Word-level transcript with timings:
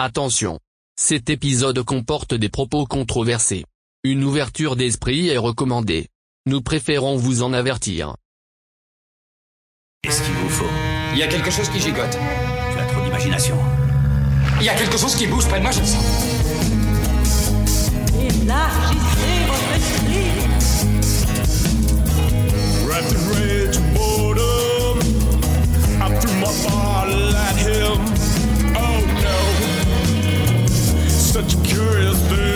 Attention. 0.00 0.60
Cet 0.94 1.28
épisode 1.28 1.82
comporte 1.82 2.32
des 2.32 2.48
propos 2.48 2.86
controversés. 2.86 3.64
Une 4.04 4.22
ouverture 4.22 4.76
d'esprit 4.76 5.26
est 5.26 5.38
recommandée. 5.38 6.06
Nous 6.46 6.62
préférons 6.62 7.16
vous 7.16 7.42
en 7.42 7.52
avertir. 7.52 8.14
Qu'est-ce 10.02 10.22
qu'il 10.22 10.34
vous 10.34 10.48
faut? 10.50 10.70
Il 11.14 11.18
y 11.18 11.24
a 11.24 11.26
quelque 11.26 11.50
chose 11.50 11.68
qui 11.70 11.80
gigote. 11.80 12.12
Tu 12.12 12.78
as 12.78 12.86
trop 12.86 13.02
d'imagination. 13.02 13.56
Il 14.60 14.66
y 14.66 14.68
a 14.68 14.76
quelque 14.76 14.96
chose 14.96 15.16
qui 15.16 15.26
bouge 15.26 15.48
près 15.48 15.58
de 15.58 15.64
moi, 15.64 15.72
je 15.72 15.80
le 15.80 15.86
sens. 15.86 16.04
Élargissez 18.14 19.37
such 31.40 31.62
curious 31.62 32.18
things. 32.28 32.47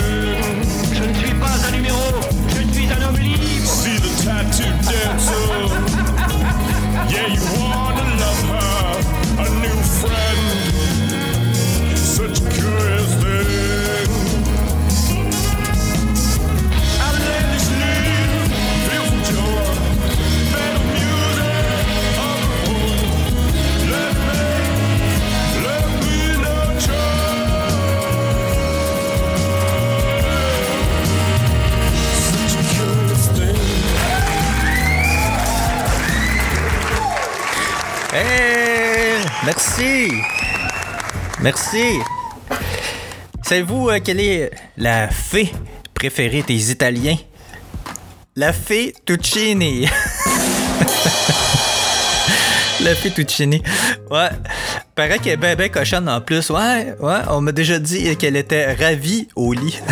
Merci! 41.43 41.99
Savez-vous 43.43 43.89
euh, 43.89 43.99
quelle 43.99 44.21
est 44.21 44.53
la 44.77 45.09
fée 45.09 45.51
préférée 45.93 46.45
des 46.47 46.71
Italiens? 46.71 47.17
La 48.37 48.53
fée 48.53 48.95
Tuccini. 49.05 49.83
la 52.81 52.95
fée 52.95 53.11
Tuccini. 53.11 53.61
Ouais. 54.09 54.29
Paraît 54.95 55.19
qu'elle 55.19 55.33
est 55.33 55.37
ben 55.37 55.57
ben 55.57 55.69
cochonne 55.69 56.09
en 56.09 56.21
plus. 56.21 56.49
Ouais, 56.51 56.95
ouais. 57.01 57.19
On 57.29 57.41
m'a 57.41 57.51
déjà 57.51 57.81
dit 57.81 58.17
qu'elle 58.17 58.37
était 58.37 58.75
ravie 58.75 59.27
au 59.35 59.53
lit. 59.53 59.81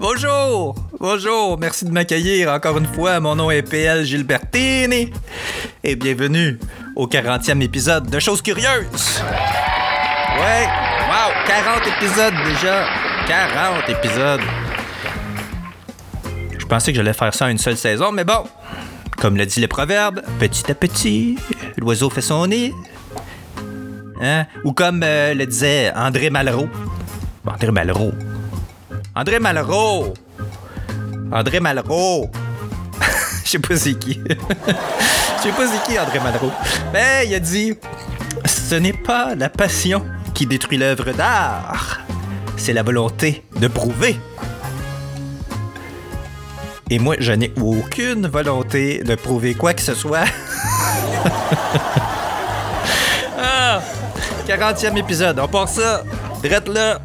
Bonjour! 0.00 0.74
Bonjour! 0.98 1.56
Merci 1.60 1.84
de 1.84 1.92
m'accueillir 1.92 2.50
encore 2.50 2.78
une 2.78 2.86
fois. 2.86 3.20
Mon 3.20 3.36
nom 3.36 3.52
est 3.52 3.62
PL 3.62 4.04
Gilbertini. 4.04 5.12
Et 5.84 5.94
bienvenue 5.94 6.58
au 6.96 7.06
40e 7.06 7.62
épisode 7.62 8.08
de 8.10 8.18
Choses 8.18 8.42
Curieuses. 8.42 9.22
Ouais! 10.38 10.66
Wow! 11.08 11.32
40 11.46 11.86
épisodes 11.86 12.34
déjà! 12.44 12.86
40 13.26 13.88
épisodes! 13.88 14.40
Je 16.58 16.66
pensais 16.66 16.92
que 16.92 16.96
j'allais 16.96 17.12
faire 17.12 17.34
ça 17.34 17.46
en 17.46 17.48
une 17.48 17.58
seule 17.58 17.76
saison, 17.76 18.12
mais 18.12 18.24
bon! 18.24 18.44
Comme 19.18 19.36
le 19.36 19.46
dit 19.46 19.60
le 19.60 19.68
proverbe, 19.68 20.22
petit 20.38 20.70
à 20.70 20.74
petit, 20.74 21.38
l'oiseau 21.78 22.10
fait 22.10 22.20
son 22.20 22.46
nid. 22.46 22.72
Hein? 24.20 24.46
Ou 24.64 24.72
comme 24.72 25.02
euh, 25.02 25.34
le 25.34 25.46
disait 25.46 25.92
André 25.94 26.30
Malraux. 26.30 26.68
André 27.46 27.70
Malraux. 27.70 28.12
André 29.14 29.38
Malraux! 29.38 30.14
André 31.30 31.60
Malraux! 31.60 32.30
Je 33.44 33.50
sais 33.50 33.58
pas 33.58 33.76
c'est 33.76 33.94
qui. 33.94 34.20
Je 35.42 35.48
sais 35.48 35.56
pas 35.56 35.66
c'est 35.66 35.82
qui 35.90 35.98
André 35.98 36.20
Malraux. 36.20 36.52
Mais 36.92 37.26
il 37.26 37.34
a 37.34 37.40
dit 37.40 37.74
Ce 38.44 38.76
n'est 38.76 38.92
pas 38.92 39.34
la 39.34 39.48
passion 39.48 40.06
qui 40.34 40.46
détruit 40.46 40.78
l'œuvre 40.78 41.10
d'art, 41.10 41.98
c'est 42.56 42.72
la 42.72 42.84
volonté 42.84 43.42
de 43.56 43.66
prouver. 43.66 44.20
Et 46.90 47.00
moi, 47.00 47.16
je 47.18 47.32
n'ai 47.32 47.52
aucune 47.60 48.28
volonté 48.28 49.02
de 49.02 49.16
prouver 49.16 49.54
quoi 49.54 49.74
que 49.74 49.82
ce 49.82 49.94
soit. 49.94 50.26
ah, 53.36 53.80
40e 54.46 54.96
épisode, 54.96 55.40
on 55.40 55.48
part 55.48 55.68
ça. 55.68 56.04
Drette 56.40 56.68
là. 56.68 57.00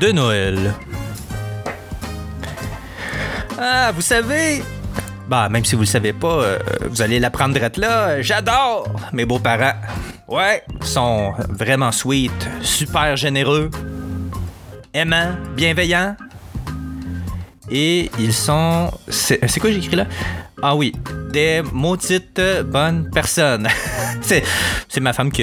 De 0.00 0.12
Noël. 0.12 0.74
Ah, 3.58 3.92
vous 3.92 4.00
savez, 4.00 4.62
bah 5.28 5.48
même 5.50 5.64
si 5.64 5.74
vous 5.74 5.82
le 5.82 5.86
savez 5.86 6.14
pas, 6.14 6.42
euh, 6.42 6.58
vous 6.88 7.02
allez 7.02 7.20
l'apprendre 7.20 7.54
drette 7.54 7.76
là. 7.76 8.22
J'adore 8.22 8.88
mes 9.12 9.26
beaux-parents. 9.26 9.74
Ouais, 10.28 10.62
sont 10.80 11.34
vraiment 11.50 11.92
sweet, 11.92 12.32
super 12.62 13.16
généreux, 13.16 13.70
aimants, 14.94 15.36
bienveillants. 15.54 16.16
Et 17.70 18.10
ils 18.18 18.32
sont. 18.32 18.90
C'est 19.08 19.60
quoi 19.60 19.70
j'ai 19.70 19.78
écrit 19.78 19.96
là? 19.96 20.06
Ah 20.62 20.74
oui, 20.74 20.94
des 21.30 21.62
maudites 21.72 22.40
bonnes 22.64 23.10
personnes. 23.10 23.68
c'est, 24.22 24.42
c'est 24.88 25.00
ma 25.00 25.12
femme 25.12 25.30
qui 25.30 25.42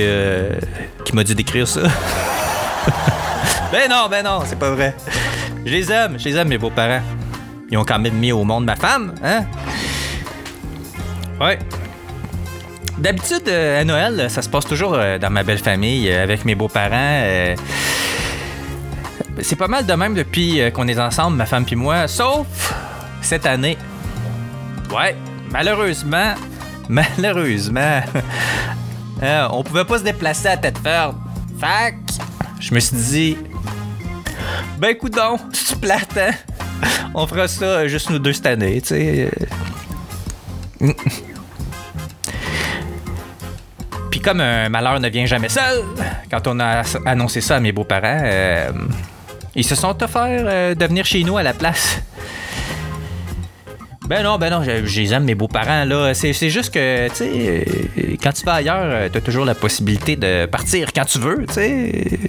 m'a 1.14 1.24
dit 1.24 1.36
d'écrire 1.36 1.68
ça. 1.68 1.82
ben 3.72 3.90
non, 3.90 4.08
ben 4.10 4.24
non, 4.24 4.42
c'est 4.46 4.58
pas 4.58 4.72
vrai. 4.72 4.96
Je 5.66 5.72
les 5.72 5.92
aime, 5.92 6.18
je 6.18 6.26
les 6.26 6.36
aime, 6.36 6.48
mes 6.48 6.58
beaux-parents. 6.58 7.02
Ils 7.70 7.78
ont 7.78 7.86
quand 7.86 8.00
même 8.00 8.16
mis 8.16 8.32
au 8.32 8.44
monde 8.44 8.66
ma 8.66 8.76
femme, 8.76 9.14
hein? 9.24 9.46
Ouais. 11.40 11.60
D'habitude, 12.98 13.48
euh, 13.48 13.80
à 13.80 13.84
Noël, 13.86 14.30
ça 14.30 14.42
se 14.42 14.50
passe 14.50 14.66
toujours 14.66 14.94
euh, 14.94 15.18
dans 15.18 15.30
ma 15.30 15.44
belle 15.44 15.60
famille, 15.60 16.12
euh, 16.12 16.22
avec 16.22 16.44
mes 16.44 16.54
beaux-parents. 16.54 17.56
c'est 19.42 19.56
pas 19.56 19.70
mal 19.70 19.86
de 19.86 19.94
même 19.94 20.16
depuis 20.16 20.60
qu'on 20.74 20.88
est 20.88 21.00
ensemble, 21.00 21.38
ma 21.38 21.46
femme 21.46 21.64
puis 21.64 21.78
moi, 21.78 22.10
sauf 22.10 22.48
cette 23.22 23.46
année. 23.46 23.78
Ouais, 24.94 25.16
malheureusement, 25.52 26.34
malheureusement, 26.90 28.02
on 29.52 29.64
pouvait 29.64 29.86
pas 29.86 30.00
se 30.00 30.04
déplacer 30.04 30.50
à 30.50 30.58
tête 30.58 30.80
ferme. 30.80 31.16
Fac, 31.58 31.96
je 32.60 32.74
me 32.74 32.80
suis 32.80 32.98
dit, 32.98 33.38
ben 34.78 34.90
écoute 34.90 35.14
donc, 35.14 35.40
c'est 35.54 35.80
plate, 35.80 36.18
hein? 36.18 36.32
On 37.14 37.26
fera 37.28 37.48
ça 37.48 37.66
euh, 37.66 37.88
juste 37.88 38.10
nous 38.10 38.20
deux 38.20 38.34
cette 38.34 38.46
année, 38.46 38.82
tu 38.82 38.90
sais. 38.90 39.32
Mm. 40.80 40.92
Puis 44.12 44.20
comme 44.20 44.42
un 44.42 44.70
malheur 44.70 45.00
ne 45.00 45.10
vient 45.10 45.26
jamais 45.26 45.50
seul, 45.50 45.84
quand 46.32 46.48
on 46.48 46.60
a 46.60 46.84
annoncé 47.06 47.42
ça 47.42 47.58
à 47.58 47.60
mes 47.60 47.72
beaux-parents, 47.72 48.22
euh, 48.24 48.72
ils 49.56 49.66
se 49.66 49.76
sont 49.76 50.02
offerts 50.02 50.46
euh, 50.46 50.76
de 50.76 50.86
venir 50.86 51.06
chez 51.06 51.24
nous 51.24 51.38
à 51.38 51.44
la 51.44 51.54
place. 51.54 52.02
Ben 54.10 54.24
non, 54.24 54.40
ben 54.40 54.50
non, 54.50 54.64
je, 54.64 55.20
mes 55.20 55.36
beaux-parents, 55.36 55.86
là. 55.86 56.16
C'est, 56.16 56.50
juste 56.50 56.74
que, 56.74 57.10
tu 57.10 57.16
sais, 57.16 57.30
euh, 57.30 58.16
quand 58.24 58.32
tu 58.32 58.44
vas 58.44 58.54
ailleurs, 58.54 58.82
euh, 58.82 59.10
t'as 59.12 59.22
toujours 59.22 59.46
la 59.46 59.54
possibilité 59.54 60.16
de 60.16 60.48
partir 60.48 60.92
quand 60.94 61.06
tu 61.06 61.20
veux, 61.20 61.46
tu 61.46 61.54
sais. 61.54 62.20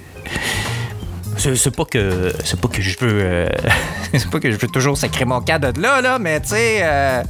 C'est, 1.37 1.75
pas 1.75 1.85
que. 1.87 2.33
C'est 2.45 2.61
pas 2.61 2.69
que 2.69 2.83
je 2.83 2.99
veux. 2.99 3.21
euh, 3.23 3.49
c'est 4.13 4.31
pas 4.31 4.41
que 4.41 4.51
je 4.51 4.57
veux 4.59 4.69
toujours 4.69 4.97
sacrer 4.99 5.25
mon 5.25 5.41
cas 5.41 5.59
de 5.59 5.81
là, 5.81 6.01
là, 6.01 6.19
mais 6.19 6.41
tu 6.41 6.49
sais. 6.51 6.81
euh, 6.83 7.23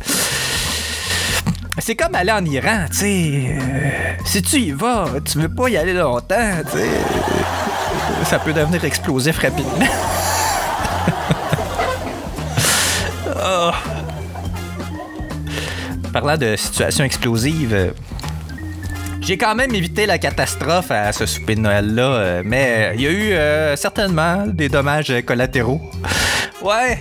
c'est 1.79 1.94
comme 1.97 2.14
aller 2.14 2.32
en 2.32 2.44
Iran, 2.44 2.87
tu 2.91 2.97
sais. 2.99 3.56
euh, 3.58 4.12
si 4.25 4.43
tu 4.43 4.56
y 4.58 4.70
vas, 4.73 5.06
tu 5.25 5.38
veux 5.38 5.49
pas 5.49 5.69
y 5.69 5.76
aller 5.76 5.94
longtemps, 5.94 6.58
tu 6.73 6.79
sais. 6.79 6.88
Ça 8.25 8.38
peut 8.38 8.52
devenir 8.52 8.85
explosif 8.85 9.38
rapidement. 9.38 9.73
Ah. 13.43 13.73
Parlant 16.12 16.37
de 16.37 16.56
situation 16.56 17.05
explosive, 17.05 17.73
euh, 17.73 17.91
j'ai 19.31 19.38
quand 19.38 19.55
même 19.55 19.73
évité 19.77 20.06
la 20.06 20.19
catastrophe 20.19 20.91
à 20.91 21.12
ce 21.12 21.25
souper 21.25 21.55
de 21.55 21.61
Noël-là, 21.61 22.03
euh, 22.03 22.43
mais 22.44 22.94
il 22.97 23.00
y 23.00 23.06
a 23.06 23.11
eu 23.12 23.31
euh, 23.31 23.77
certainement 23.77 24.44
des 24.44 24.69
dommages 24.69 25.12
collatéraux. 25.25 25.81
Ouais, 26.61 26.99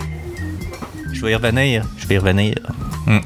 je 1.12 1.26
vais 1.26 1.31
y 1.31 1.36
revenir, 1.36 1.84
je 1.98 2.06
vais 2.06 2.14
y 2.14 2.18
revenir. 2.20 2.54
Hmm. 3.08 3.22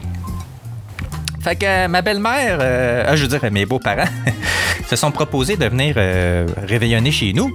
Fait 1.41 1.57
que 1.57 1.65
euh, 1.65 1.87
ma 1.89 2.01
belle-mère, 2.01 2.59
euh, 2.61 3.03
ah, 3.05 3.17
je 3.17 3.23
veux 3.23 3.27
dire 3.27 3.51
mes 3.51 3.65
beaux-parents, 3.65 4.07
se 4.89 4.95
sont 4.95 5.11
proposés 5.11 5.57
de 5.57 5.65
venir 5.65 5.95
euh, 5.97 6.47
réveillonner 6.65 7.11
chez 7.11 7.33
nous. 7.33 7.53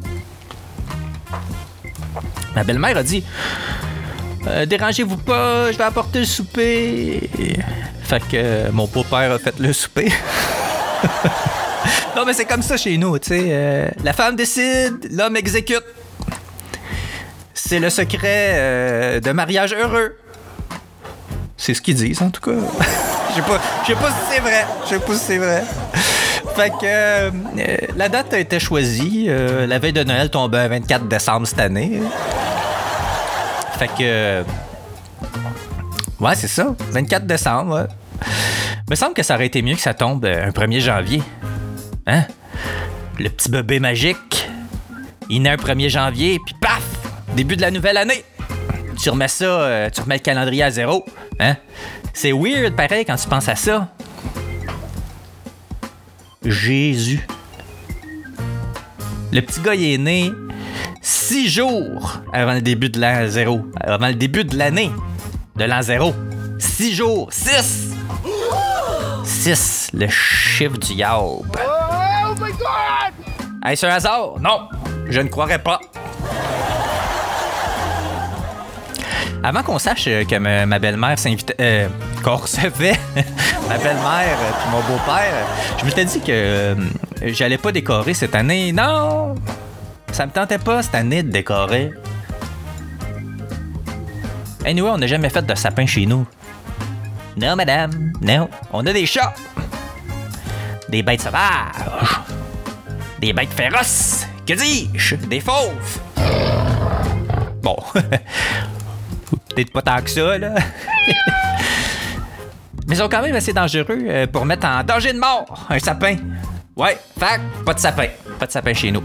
Ma 2.55 2.63
belle-mère 2.63 2.99
a 2.99 3.03
dit 3.03 3.25
Euh, 4.47 4.67
Dérangez-vous 4.67 5.17
pas, 5.17 5.73
je 5.73 5.79
vais 5.79 5.85
apporter 5.85 6.19
le 6.19 6.27
souper. 6.27 7.31
Fait 8.03 8.23
que 8.29 8.71
mon 8.71 8.87
beau-père 8.87 9.33
a 9.33 9.39
fait 9.39 9.59
le 9.59 9.73
souper. 9.73 10.13
non, 12.17 12.25
mais 12.27 12.33
c'est 12.33 12.45
comme 12.45 12.63
ça 12.63 12.77
chez 12.77 12.97
nous, 12.97 13.19
tu 13.19 13.29
sais. 13.29 13.47
euh, 13.51 13.89
la 14.05 14.13
femme 14.13 14.37
décide, 14.37 15.09
l'homme 15.11 15.37
exécute. 15.37 15.85
C'est 17.55 17.81
le 17.81 17.91
secret 17.91 18.53
euh, 18.55 19.21
de 19.21 19.31
mariage 19.33 19.75
heureux. 19.75 20.17
C'est 21.57 21.75
ce 21.75 21.83
qu'ils 21.83 21.97
disent, 21.97 22.23
en 22.23 22.31
tout 22.31 22.41
cas. 22.41 22.57
Je 23.31 23.35
sais 23.35 23.43
pas, 23.43 23.59
pas 23.59 24.11
si 24.11 24.17
c'est 24.35 24.41
vrai. 24.41 24.67
Je 24.85 24.89
sais 24.89 24.99
pas 24.99 25.13
si 25.15 25.19
c'est 25.19 25.39
vrai. 25.39 25.65
Fait 26.57 26.71
que 26.71 26.77
euh, 26.85 27.31
la 27.97 28.09
date 28.09 28.33
a 28.35 28.39
été 28.39 28.59
choisie. 28.59 29.27
la 29.29 29.79
veille 29.79 29.93
de 29.93 30.03
Noël 30.03 30.31
tombait 30.31 30.65
le 30.65 30.69
24 30.71 31.07
décembre 31.07 31.47
cette 31.47 31.61
année. 31.61 32.01
Fait 33.79 33.89
que. 33.97 34.43
Ouais, 36.21 36.35
c'est 36.35 36.49
ça. 36.49 36.75
24 36.91 37.27
décembre, 37.27 37.77
ouais. 37.77 37.87
Me 38.91 38.95
semble 38.95 39.13
que 39.13 39.23
ça 39.23 39.35
aurait 39.35 39.47
été 39.47 39.61
mieux 39.61 39.75
que 39.75 39.81
ça 39.83 39.93
tombe 39.93 40.25
euh, 40.25 40.47
un 40.47 40.51
1er 40.51 40.81
janvier. 40.81 41.23
Hein? 42.07 42.25
Le 43.19 43.29
petit 43.29 43.51
bébé 43.51 43.81
magique. 43.81 44.49
Il 45.29 45.43
naît 45.43 45.51
un 45.51 45.57
1er 45.57 45.91
janvier, 45.91 46.39
puis 46.45 46.55
paf! 46.59 46.83
Début 47.37 47.57
de 47.57 47.61
la 47.61 47.71
nouvelle 47.71 47.99
année. 47.99 48.25
Tu 48.99 49.11
remets 49.11 49.29
ça, 49.29 49.45
euh, 49.45 49.91
tu 49.91 50.01
remets 50.01 50.17
le 50.17 50.23
calendrier 50.23 50.63
à 50.63 50.71
zéro. 50.71 51.05
Hein? 51.39 51.57
C'est 52.15 52.33
weird, 52.33 52.75
pareil, 52.75 53.05
quand 53.05 53.17
tu 53.17 53.29
penses 53.29 53.49
à 53.49 53.57
ça. 53.57 53.89
Jésus. 56.43 57.27
Le 59.33 59.41
petit 59.43 59.61
gars, 59.61 59.75
il 59.75 59.93
est 59.93 59.99
né 59.99 60.33
six 61.03 61.51
jours 61.51 62.23
avant 62.33 62.55
le 62.55 62.63
début 62.63 62.89
de 62.89 62.99
l'an 62.99 63.29
zéro. 63.29 63.67
Avant 63.79 64.09
le 64.09 64.15
début 64.15 64.45
de 64.45 64.57
l'année 64.57 64.91
de 65.57 65.65
l'an 65.65 65.83
zéro. 65.83 66.15
Six 66.59 66.95
jours. 66.95 67.29
Six! 67.31 67.98
Six, 69.29 69.91
le 69.93 70.09
chiffre 70.09 70.79
du 70.79 70.95
yaub. 70.95 71.45
Oh 71.55 72.35
my 72.41 72.51
god! 72.53 73.13
Est-ce 73.71 73.85
un 73.85 73.91
hasard? 73.91 74.41
Non, 74.41 74.71
je 75.07 75.21
ne 75.21 75.29
croirais 75.29 75.59
pas. 75.63 75.79
Avant 79.45 79.63
qu'on 79.63 79.79
sache 79.79 80.07
que 80.07 80.39
ma, 80.39 80.79
belle-mère 80.79 81.19
s'invitait. 81.19 81.55
Euh, 81.61 81.89
qu'on 82.25 82.37
recevait 82.37 82.99
ma 83.69 83.77
belle-mère 83.77 84.39
puis 84.39 84.71
mon 84.71 84.81
beau-père, 84.81 85.47
je 85.79 85.85
m'étais 85.85 86.07
dit 86.07 86.21
que 86.21 86.27
euh, 86.31 86.75
j'allais 87.21 87.59
pas 87.59 87.71
décorer 87.71 88.15
cette 88.15 88.35
année. 88.35 88.73
Non! 88.73 89.35
Ça 90.11 90.25
me 90.25 90.33
tentait 90.33 90.59
pas 90.59 90.83
cette 90.83 90.95
année 90.95 91.23
de 91.23 91.31
décorer. 91.31 91.93
Anyway, 94.65 94.89
on 94.89 94.97
n'a 94.97 95.07
jamais 95.07 95.29
fait 95.29 95.45
de 95.45 95.55
sapin 95.55 95.85
chez 95.85 96.07
nous. 96.07 96.27
Non, 97.39 97.55
madame. 97.55 98.13
Non. 98.21 98.49
On 98.73 98.85
a 98.87 98.93
des 98.93 99.07
chats. 99.07 99.33
Des 100.89 101.03
bêtes 101.03 101.21
sauvages. 101.21 102.21
Des 103.21 103.33
bêtes 103.33 103.53
féroces. 103.53 104.27
Que 104.45 104.55
dis-je? 104.55 105.15
Des 105.15 105.41
fauves. 105.41 106.01
Bon. 107.63 107.77
Peut-être 109.55 109.73
pas 109.73 109.83
tant 109.83 110.03
que 110.03 110.11
ça, 110.11 110.39
là. 110.39 110.55
Mais 112.89 112.95
ils 112.95 112.97
sont 112.97 113.09
quand 113.09 113.23
même 113.23 113.35
assez 113.35 113.53
dangereux 113.53 113.87
euh, 113.91 114.27
pour 114.27 114.45
mettre 114.47 114.67
en 114.67 114.83
danger 114.83 115.13
de 115.13 115.19
mort 115.19 115.67
un 115.69 115.79
sapin. 115.79 116.17
Ouais, 116.75 116.99
que 117.19 117.41
pas 117.65 117.75
de 117.75 117.79
sapin. 117.79 118.07
Pas 118.39 118.47
de 118.47 118.53
sapin 118.53 118.73
chez 118.73 118.91
nous. 118.91 119.03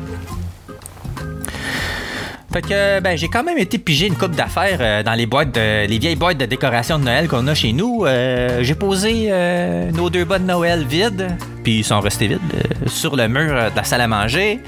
Fait 2.54 2.62
que 2.62 3.00
ben 3.00 3.18
j'ai 3.18 3.30
quand 3.30 3.44
même 3.44 3.58
été 3.58 3.80
piger 3.80 4.06
une 4.06 4.16
coupe 4.16 4.36
d'affaires 4.36 4.78
euh, 4.80 5.02
dans 5.02 5.16
les 5.16 5.26
boîtes 5.26 5.56
de 5.56 5.88
les 5.88 5.98
vieilles 5.98 6.16
boîtes 6.16 6.38
de 6.38 6.46
décoration 6.46 7.00
de 7.00 7.06
Noël 7.06 7.28
qu'on 7.28 7.48
a 7.48 7.56
chez 7.56 7.74
nous. 7.74 8.06
Euh, 8.06 8.60
j'ai 8.62 8.76
posé 8.76 9.30
euh, 9.32 9.90
nos 9.90 10.12
deux 10.12 10.24
bas 10.24 10.38
de 10.38 10.44
Noël 10.44 10.86
vides, 10.88 11.36
puis 11.64 11.80
ils 11.80 11.84
sont 11.84 12.00
restés 12.00 12.28
vides 12.28 12.40
sur 12.86 13.16
le 13.16 13.28
mur 13.28 13.72
de 13.72 13.76
la 13.76 13.84
salle 13.84 14.02
à 14.02 14.08
manger. 14.08 14.60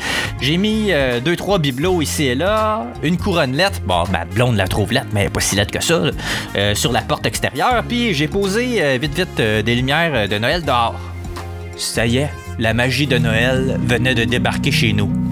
J'ai 0.42 0.58
mis 0.58 0.92
deux 1.24 1.36
trois 1.36 1.60
bibelots 1.60 2.02
ici 2.02 2.26
et 2.26 2.34
là, 2.34 2.88
une 3.04 3.18
couronnelette, 3.18 3.84
bon 3.86 4.04
ma 4.12 4.26
blonde 4.26 4.56
la 4.56 4.68
trouve 4.68 4.92
lettre, 4.92 5.10
mais 5.14 5.30
pas 5.30 5.40
si 5.40 5.56
lettre 5.56 5.72
que 5.72 5.84
ça, 5.84 6.02
sur 6.74 6.92
la 6.92 7.02
porte 7.02 7.28
extérieure, 7.28 7.84
puis 7.88 8.16
j'ai 8.16 8.28
posé 8.28 8.98
vite 8.98 9.14
vite 9.14 9.38
des 9.38 9.76
lumières 9.76 10.28
de 10.28 10.38
Noël 10.40 10.64
dehors. 10.64 11.00
Ça 11.78 12.08
y 12.08 12.18
est, 12.18 12.30
la 12.58 12.74
magie 12.74 13.06
de 13.06 13.20
Noël 13.20 13.80
venait 13.86 14.16
de 14.16 14.24
débarquer 14.24 14.72
chez 14.72 14.92
nous. 14.92 15.25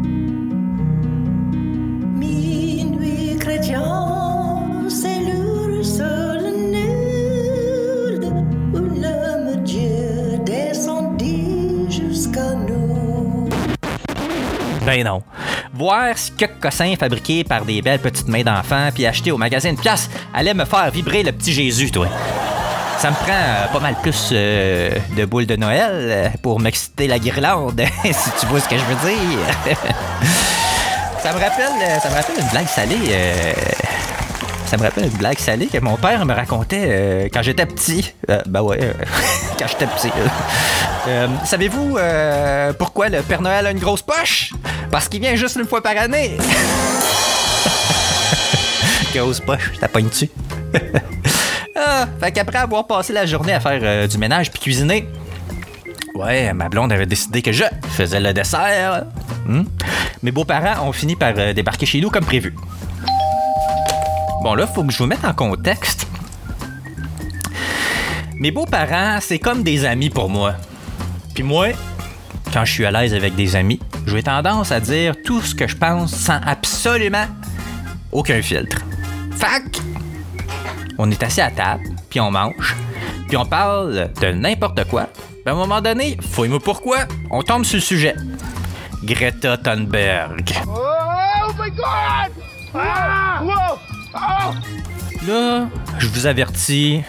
Ben 14.85 15.03
non. 15.03 15.21
Voir 15.73 16.17
si 16.17 16.31
quelques 16.31 16.59
cossins 16.59 16.95
fabriqués 16.99 17.43
par 17.43 17.63
des 17.63 17.81
belles 17.81 17.99
petites 17.99 18.27
mains 18.27 18.43
d'enfants 18.43 18.89
puis 18.93 19.05
achetés 19.05 19.31
au 19.31 19.37
magasin 19.37 19.73
de 19.73 19.79
pièces 19.79 20.09
allait 20.33 20.53
me 20.53 20.65
faire 20.65 20.91
vibrer 20.91 21.23
le 21.23 21.31
petit 21.31 21.53
Jésus, 21.53 21.89
toi. 21.89 22.07
Ça 22.99 23.09
me 23.09 23.15
prend 23.15 23.31
euh, 23.31 23.67
pas 23.71 23.79
mal 23.79 23.95
plus 24.01 24.29
euh, 24.31 24.91
de 25.17 25.25
boules 25.25 25.45
de 25.45 25.55
Noël 25.55 25.91
euh, 25.91 26.29
pour 26.41 26.59
m'exciter 26.59 27.07
la 27.07 27.19
guirlande, 27.19 27.81
si 28.03 28.29
tu 28.39 28.45
vois 28.45 28.59
ce 28.59 28.69
que 28.69 28.77
je 28.77 28.83
veux 28.83 29.09
dire. 29.09 29.77
ça 31.21 31.33
me 31.33 31.39
rappelle, 31.39 32.01
ça 32.01 32.09
me 32.09 32.15
rappelle 32.15 32.39
une 32.39 32.49
blague 32.49 32.67
salée. 32.67 32.97
Ça 34.73 34.77
me 34.77 34.83
rappelle 34.85 35.05
une 35.05 35.17
blague 35.17 35.37
salée 35.37 35.67
que 35.67 35.77
mon 35.77 35.97
père 35.97 36.25
me 36.25 36.33
racontait 36.33 36.85
euh, 36.87 37.27
quand 37.31 37.43
j'étais 37.43 37.67
petit. 37.67 38.11
Euh, 38.31 38.41
ben 38.47 38.63
ouais, 38.63 38.79
euh, 38.81 38.91
quand 39.59 39.67
j'étais 39.67 39.85
petit. 39.85 40.09
euh. 41.07 41.27
Savez-vous 41.45 41.99
pourquoi 42.79 43.09
le 43.09 43.21
Père 43.21 43.43
Noël 43.43 43.67
a 43.67 43.71
une 43.71 43.77
grosse 43.77 44.01
poche? 44.01 44.51
Parce 44.89 45.07
qu'il 45.07 45.21
vient 45.21 45.35
juste 45.35 45.57
une 45.57 45.67
fois 45.67 45.83
par 45.83 45.95
année. 45.95 46.37
grosse 49.13 49.41
poche, 49.41 49.73
ça 49.79 49.87
pogne 49.87 50.09
dessus. 50.09 50.31
ah, 51.75 52.07
fait 52.19 52.31
qu'après 52.31 52.57
avoir 52.57 52.87
passé 52.87 53.13
la 53.13 53.27
journée 53.27 53.53
à 53.53 53.59
faire 53.59 54.07
du 54.07 54.17
ménage 54.17 54.49
puis 54.49 54.59
cuisiner, 54.59 55.07
ouais, 56.15 56.51
ma 56.51 56.67
blonde 56.67 56.91
avait 56.91 57.05
décidé 57.05 57.43
que 57.43 57.51
je 57.51 57.65
faisais 57.89 58.19
le 58.19 58.33
dessert. 58.33 59.03
Hmm? 59.45 59.65
Mes 60.23 60.31
beaux-parents 60.31 60.87
ont 60.87 60.93
fini 60.93 61.15
par 61.15 61.35
débarquer 61.53 61.85
chez 61.85 62.01
nous 62.01 62.09
comme 62.09 62.25
prévu. 62.25 62.55
Bon, 64.43 64.55
là, 64.55 64.67
faut 64.67 64.83
que 64.83 64.91
je 64.91 64.97
vous 64.97 65.05
mette 65.05 65.23
en 65.23 65.31
contexte. 65.31 66.05
Mes 68.35 68.51
beaux-parents, 68.51 69.19
c'est 69.21 69.39
comme 69.39 69.63
des 69.63 69.85
amis 69.85 70.09
pour 70.09 70.29
moi. 70.29 70.55
Puis 71.33 71.43
moi, 71.43 71.67
quand 72.51 72.65
je 72.65 72.73
suis 72.73 72.85
à 72.85 72.91
l'aise 72.91 73.13
avec 73.13 73.35
des 73.35 73.55
amis, 73.55 73.79
j'ai 74.05 74.21
tendance 74.21 74.73
à 74.73 74.81
dire 74.81 75.15
tout 75.23 75.41
ce 75.41 75.55
que 75.55 75.65
je 75.65 75.77
pense 75.77 76.13
sans 76.13 76.41
absolument 76.45 77.25
aucun 78.11 78.41
filtre. 78.41 78.81
Fac, 79.31 79.63
on 80.97 81.09
est 81.09 81.23
assis 81.23 81.39
à 81.39 81.49
table, 81.49 81.85
puis 82.09 82.19
on 82.19 82.29
mange, 82.29 82.75
puis 83.29 83.37
on 83.37 83.45
parle 83.45 84.11
de 84.19 84.27
n'importe 84.27 84.83
quoi. 84.89 85.07
Puis 85.13 85.43
à 85.45 85.51
un 85.51 85.55
moment 85.55 85.79
donné, 85.79 86.17
fouille-moi 86.21 86.59
pourquoi, 86.59 87.05
on 87.31 87.43
tombe 87.43 87.63
sur 87.63 87.77
le 87.77 87.81
sujet. 87.81 88.15
Greta 89.05 89.55
Thunberg. 89.55 90.53
Là, 94.13 95.67
je 95.99 96.07
vous 96.07 96.25
avertis, 96.27 97.03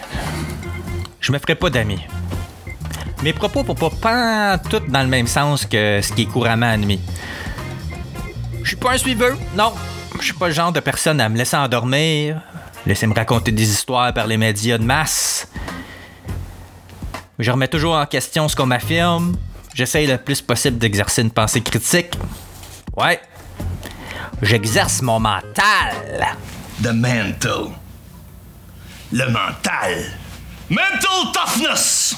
je 1.19 1.31
me 1.31 1.39
ferai 1.39 1.55
pas 1.55 1.69
d'amis. 1.69 2.01
Mes 3.23 3.33
propos 3.33 3.63
pour 3.63 3.75
pas 3.75 3.89
pas 3.89 4.57
tout 4.57 4.81
dans 4.87 5.01
le 5.01 5.07
même 5.07 5.27
sens 5.27 5.65
que 5.65 5.99
ce 6.01 6.13
qui 6.13 6.23
est 6.23 6.25
couramment 6.25 6.69
admis. 6.69 7.01
Je 8.61 8.69
suis 8.69 8.77
pas 8.77 8.93
un 8.93 8.97
suiveur, 8.97 9.37
non. 9.55 9.73
Je 10.19 10.25
suis 10.25 10.33
pas 10.33 10.47
le 10.47 10.53
genre 10.53 10.71
de 10.71 10.79
personne 10.79 11.19
à 11.21 11.29
me 11.29 11.37
laisser 11.37 11.57
endormir, 11.57 12.41
laisser 12.85 13.05
me 13.07 13.13
raconter 13.13 13.51
des 13.51 13.69
histoires 13.69 14.13
par 14.13 14.27
les 14.27 14.37
médias 14.37 14.77
de 14.77 14.83
masse. 14.83 15.47
Je 17.37 17.51
remets 17.51 17.67
toujours 17.67 17.95
en 17.95 18.05
question 18.05 18.47
ce 18.47 18.55
qu'on 18.55 18.65
m'affirme. 18.65 19.35
J'essaye 19.73 20.07
le 20.07 20.17
plus 20.17 20.41
possible 20.41 20.77
d'exercer 20.77 21.21
une 21.21 21.31
pensée 21.31 21.61
critique. 21.61 22.17
Ouais. 22.95 23.19
J'exerce 24.41 25.01
mon 25.01 25.19
mental. 25.19 26.27
The 26.81 26.93
mental. 26.93 27.73
Le 29.11 29.29
mental. 29.29 30.19
Mental 30.69 31.31
toughness. 31.33 32.15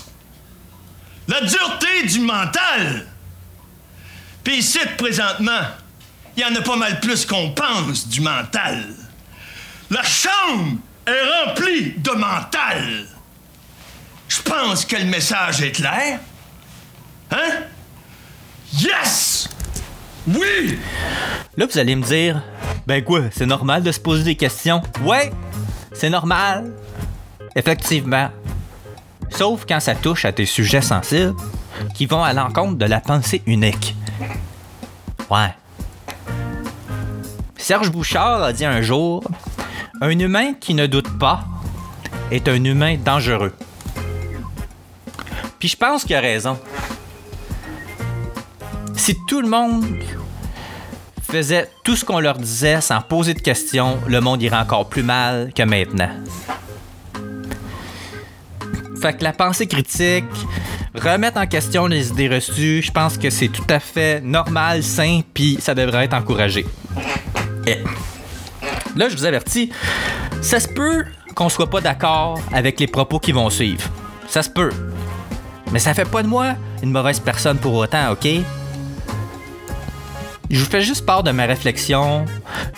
La 1.27 1.41
dureté 1.41 2.07
du 2.07 2.19
mental. 2.21 3.07
Puis 4.43 4.59
ici, 4.59 4.79
présentement, 4.97 5.61
il 6.35 6.43
y 6.43 6.45
en 6.45 6.55
a 6.55 6.61
pas 6.61 6.77
mal 6.77 6.99
plus 6.99 7.25
qu'on 7.25 7.51
pense 7.51 8.07
du 8.07 8.21
mental. 8.21 8.85
La 9.89 10.03
chambre 10.03 10.77
est 11.05 11.45
remplie 11.45 11.93
de 11.97 12.11
mental. 12.11 13.07
Je 14.29 14.41
pense 14.41 14.85
que 14.85 14.95
le 14.95 15.05
message 15.05 15.61
est 15.61 15.71
clair. 15.71 16.19
Hein? 17.31 17.63
Yes! 18.73 19.49
Oui! 20.27 20.77
Là, 21.55 21.65
vous 21.65 21.77
allez 21.77 21.95
me 21.95 22.03
dire, 22.03 22.41
ben 22.85 23.03
quoi, 23.03 23.21
c'est 23.31 23.45
normal 23.45 23.83
de 23.83 23.91
se 23.91 23.99
poser 23.99 24.23
des 24.23 24.35
questions? 24.35 24.81
Ouais, 25.03 25.31
c'est 25.93 26.09
normal. 26.09 26.71
Effectivement. 27.55 28.29
Sauf 29.29 29.65
quand 29.67 29.79
ça 29.79 29.95
touche 29.95 30.25
à 30.25 30.31
tes 30.31 30.45
sujets 30.45 30.81
sensibles 30.81 31.35
qui 31.93 32.05
vont 32.05 32.23
à 32.23 32.33
l'encontre 32.33 32.75
de 32.75 32.85
la 32.85 32.99
pensée 32.99 33.41
unique. 33.45 33.95
Ouais. 35.29 35.53
Serge 37.57 37.91
Bouchard 37.91 38.43
a 38.43 38.53
dit 38.53 38.65
un 38.65 38.81
jour 38.81 39.23
Un 40.01 40.17
humain 40.19 40.53
qui 40.53 40.73
ne 40.73 40.87
doute 40.87 41.17
pas 41.17 41.43
est 42.31 42.47
un 42.47 42.63
humain 42.63 42.97
dangereux. 43.03 43.53
Puis 45.59 45.69
je 45.69 45.77
pense 45.77 46.03
qu'il 46.03 46.15
a 46.15 46.21
raison. 46.21 46.57
Si 48.95 49.15
tout 49.27 49.41
le 49.41 49.47
monde 49.47 49.85
faisait 51.27 51.69
tout 51.83 51.95
ce 51.95 52.05
qu'on 52.05 52.19
leur 52.19 52.37
disait 52.37 52.79
sans 52.81 53.01
poser 53.01 53.33
de 53.33 53.41
questions, 53.41 53.99
le 54.07 54.21
monde 54.21 54.41
irait 54.41 54.57
encore 54.57 54.87
plus 54.87 55.03
mal 55.03 55.51
que 55.53 55.63
maintenant. 55.63 56.09
Fait 59.01 59.13
que 59.13 59.23
la 59.23 59.33
pensée 59.33 59.67
critique, 59.67 60.25
remettre 60.95 61.37
en 61.37 61.45
question 61.45 61.85
les 61.87 62.09
idées 62.09 62.29
reçues, 62.29 62.81
je 62.81 62.91
pense 62.91 63.17
que 63.17 63.29
c'est 63.29 63.49
tout 63.49 63.67
à 63.69 63.79
fait 63.79 64.21
normal, 64.21 64.81
sain, 64.81 65.21
puis 65.33 65.57
ça 65.61 65.75
devrait 65.75 66.05
être 66.05 66.13
encouragé. 66.13 66.65
Là, 68.95 69.09
je 69.09 69.15
vous 69.15 69.25
avertis, 69.25 69.71
ça 70.41 70.59
se 70.59 70.67
peut 70.67 71.05
qu'on 71.35 71.49
soit 71.49 71.69
pas 71.69 71.81
d'accord 71.81 72.39
avec 72.51 72.79
les 72.79 72.87
propos 72.87 73.19
qui 73.19 73.31
vont 73.31 73.49
suivre. 73.49 73.83
Ça 74.27 74.41
se 74.41 74.49
peut. 74.49 74.71
Mais 75.71 75.79
ça 75.79 75.93
fait 75.93 76.09
pas 76.09 76.23
de 76.23 76.27
moi 76.27 76.55
une 76.81 76.91
mauvaise 76.91 77.19
personne 77.19 77.57
pour 77.57 77.75
autant, 77.75 78.11
ok? 78.11 78.27
Je 80.49 80.59
vous 80.59 80.65
fais 80.65 80.81
juste 80.81 81.05
part 81.05 81.23
de 81.23 81.31
ma 81.31 81.45
réflexion, 81.45 82.25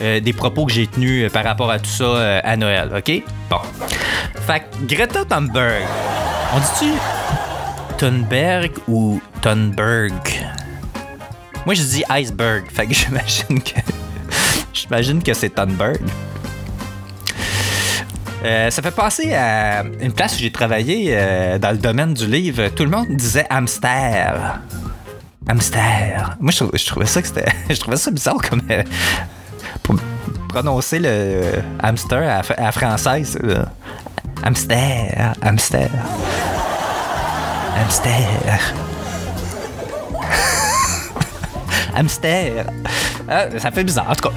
euh, 0.01 0.19
des 0.19 0.33
propos 0.33 0.65
que 0.65 0.71
j'ai 0.71 0.87
tenus 0.87 1.25
euh, 1.25 1.29
par 1.29 1.43
rapport 1.43 1.69
à 1.69 1.77
tout 1.77 1.89
ça 1.89 2.03
euh, 2.03 2.41
à 2.43 2.57
Noël, 2.57 2.89
ok? 2.97 3.23
Bon. 3.49 3.59
Fait 4.47 4.63
Greta 4.87 5.23
Thunberg. 5.23 5.83
On 6.55 6.59
dit-tu 6.59 6.91
Thunberg 7.99 8.71
ou 8.87 9.21
Thunberg? 9.41 10.11
Moi, 11.65 11.75
je 11.75 11.83
dis 11.83 12.03
iceberg. 12.09 12.63
Fait 12.71 12.87
que 12.87 12.93
j'imagine 12.95 13.61
que. 13.61 13.79
j'imagine 14.73 15.21
que 15.21 15.33
c'est 15.35 15.49
Thunberg. 15.49 15.99
Ça 18.41 18.81
fait 18.81 18.95
penser 18.95 19.33
à 19.33 19.83
une 19.99 20.13
place 20.13 20.35
où 20.35 20.39
j'ai 20.39 20.51
travaillé 20.51 21.13
dans 21.59 21.71
le 21.71 21.77
domaine 21.77 22.13
du 22.13 22.25
livre. 22.25 22.69
Tout 22.69 22.85
le 22.85 22.89
monde 22.89 23.07
disait 23.09 23.45
hamster. 23.49 24.61
Hamster. 25.49 26.35
Moi, 26.39 26.51
je, 26.51 26.57
trou- 26.63 26.71
je 26.73 26.85
trouvais 26.85 27.05
ça 27.07 27.21
que 27.21 27.27
c'était. 27.27 27.51
je 27.69 27.79
trouvais 27.79 27.97
ça 27.97 28.11
bizarre 28.11 28.37
comme. 28.49 28.61
euh, 28.69 28.83
pour 29.83 29.95
prononcer 30.47 30.99
le 30.99 31.43
hamster 31.81 32.17
à, 32.19 32.41
la- 32.61 32.71
française. 32.71 33.37
là. 33.41 33.65
Hamster. 34.43 35.33
Hamster. 35.41 35.89
Hamster. 37.77 38.29
hamster. 41.95 42.65
Ah, 43.27 43.45
ça 43.57 43.71
fait 43.71 43.83
bizarre, 43.83 44.09
en 44.09 44.15
tout 44.15 44.29
cas. 44.29 44.35